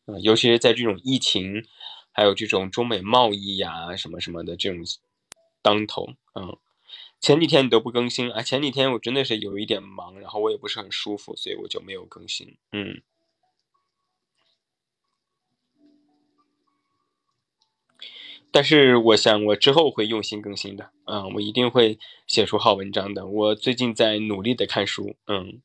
[0.06, 1.64] 嗯，尤其是在这种疫情，
[2.10, 4.80] 还有这种中美贸易呀什么什么的这种
[5.62, 6.58] 当头，嗯，
[7.20, 8.42] 前几天你都不更新啊？
[8.42, 13.02] 前几天我真的是有一点忙，然后我也不是很舒服，所以我就没有更新，嗯。
[18.50, 23.26] 但是我想，我之后会用心更新的，嗯，我一定会写出好文章的。
[23.26, 25.60] 我最近在努力的看书，嗯。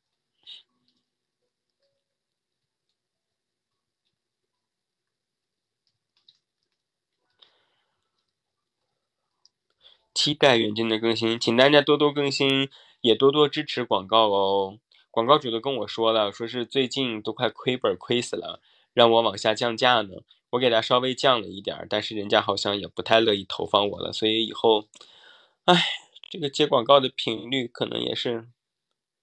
[10.14, 14.78] 期待远近的更新，请大家多多更新，也多多支持广告哦。
[15.10, 18.60] 广告主都跟我说了，说是最近都快亏本亏死了，
[18.92, 20.22] 让我往下降价呢。
[20.50, 24.88] 我给他稍微降了一点但是人家好像也不太乐意投放我了，所以以后，
[25.64, 25.84] 哎，
[26.30, 28.48] 这个接广告的频率可能也是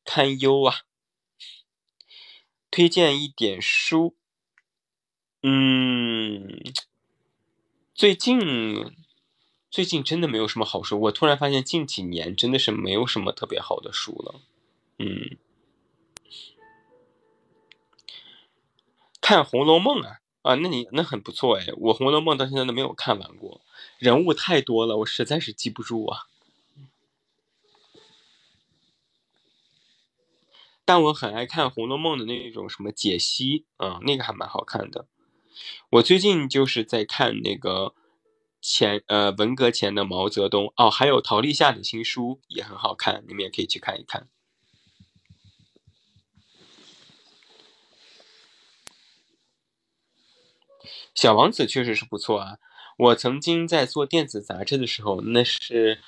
[0.03, 0.81] 堪忧啊。
[2.69, 4.15] 推荐一点书，
[5.43, 6.61] 嗯，
[7.93, 8.39] 最近
[9.71, 14.41] 最近真的没有什么好书，我突然发现近几年真的是没有什么特别好的书了，
[14.99, 15.37] 嗯，
[19.19, 20.17] 看《红楼梦》啊。
[20.41, 21.67] 啊，那你那很不错哎！
[21.77, 23.61] 我《红楼梦》到现在都没有看完过，
[23.99, 26.21] 人物太多了，我实在是记不住啊。
[30.83, 35.05] 但我很爱看《红楼梦》的那种什么解析，嗯，那个还蛮好看的。
[35.91, 37.93] 我最近就是在看那个
[38.61, 44.27] 前呃文革前的毛泽东哦，还有陶立夏的新书也很好看，你们也可以去看一看。
[51.13, 52.57] 小王子确实是不错啊！
[52.97, 55.99] 我曾经在做电子杂志的时候，那是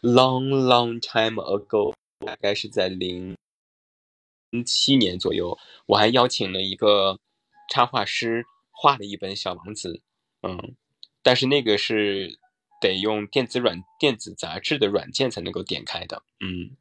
[0.00, 3.36] long long time ago，大概是在零
[4.64, 7.18] 七年左右，我还邀请了一个
[7.70, 10.02] 插画师画了一本小王子，
[10.42, 10.76] 嗯，
[11.22, 12.38] 但是那个是
[12.80, 16.76] 得用电子软电子杂志的软件才能够点开的，嗯，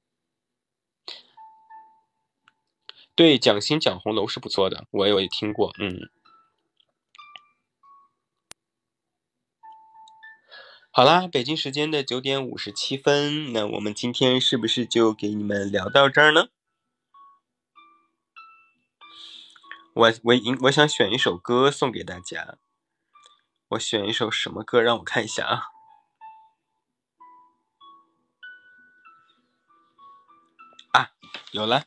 [3.16, 6.10] 对，蒋欣蒋红楼是不错的，我有听过，嗯。
[10.94, 16.50] 好啦，北京时间的九点五十七分，那我们今天是不是就给你们聊到这儿呢？
[19.94, 22.58] 我我应我想选一首歌送给大家，
[23.72, 24.82] 我选一首什么歌？
[24.82, 25.64] 让我看一下啊。
[30.92, 31.12] 啊，
[31.52, 31.86] 有了。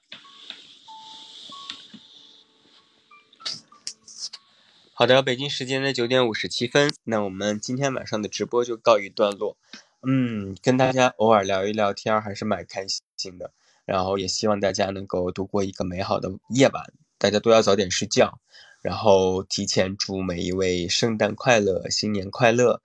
[4.95, 9.59] 好的，北京时间的九点五十七分，那我们今天晚上的直播就告一段落。
[10.01, 12.87] 嗯，跟大家偶尔聊一聊天还是蛮开
[13.19, 13.53] 心的。
[13.85, 18.41] 然后也希望大家能够度过一个美好的夜晚，大家都要早点睡觉。
[18.85, 22.83] 然后提前祝每一位圣诞快乐，新年快乐。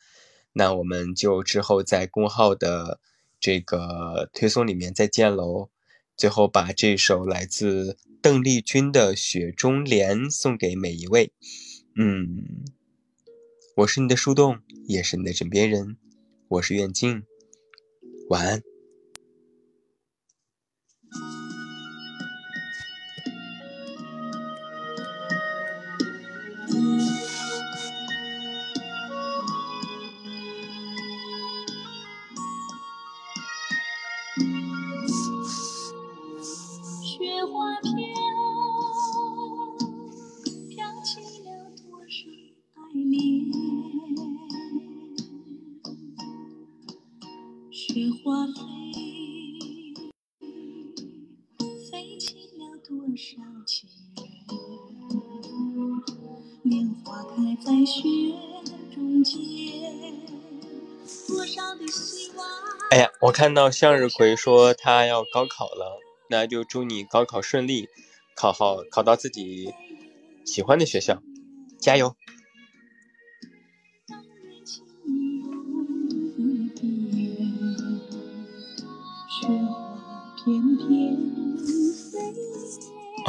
[0.53, 3.01] 那我们就之后在公号的
[3.37, 5.67] 这个推送里面再见喽。
[6.15, 11.33] 最后把这首来自邓丽君的《雪中莲》送给每一位。
[11.95, 12.63] 嗯，
[13.75, 15.97] 我是你的树洞，也是你的枕边人。
[16.47, 17.23] 我是远近，
[18.29, 18.63] 晚安。
[53.15, 53.89] 少见。
[56.63, 58.01] 莲花开在雪
[58.93, 59.37] 中间，
[61.27, 62.47] 多少的希望。
[62.91, 65.99] 哎呀，我看到向日葵说他要高考了，
[66.29, 67.87] 那就祝你高考顺利，
[68.35, 69.73] 考好考到自己
[70.45, 71.21] 喜欢的学校，
[71.79, 72.15] 加油！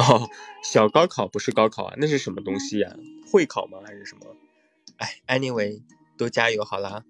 [0.01, 0.29] 哦，
[0.63, 2.95] 小高考不是高考啊，那是什么东西呀？
[3.31, 3.79] 会考吗？
[3.85, 4.35] 还是什么？
[4.97, 5.81] 哎，anyway，
[6.17, 7.03] 都加油好了。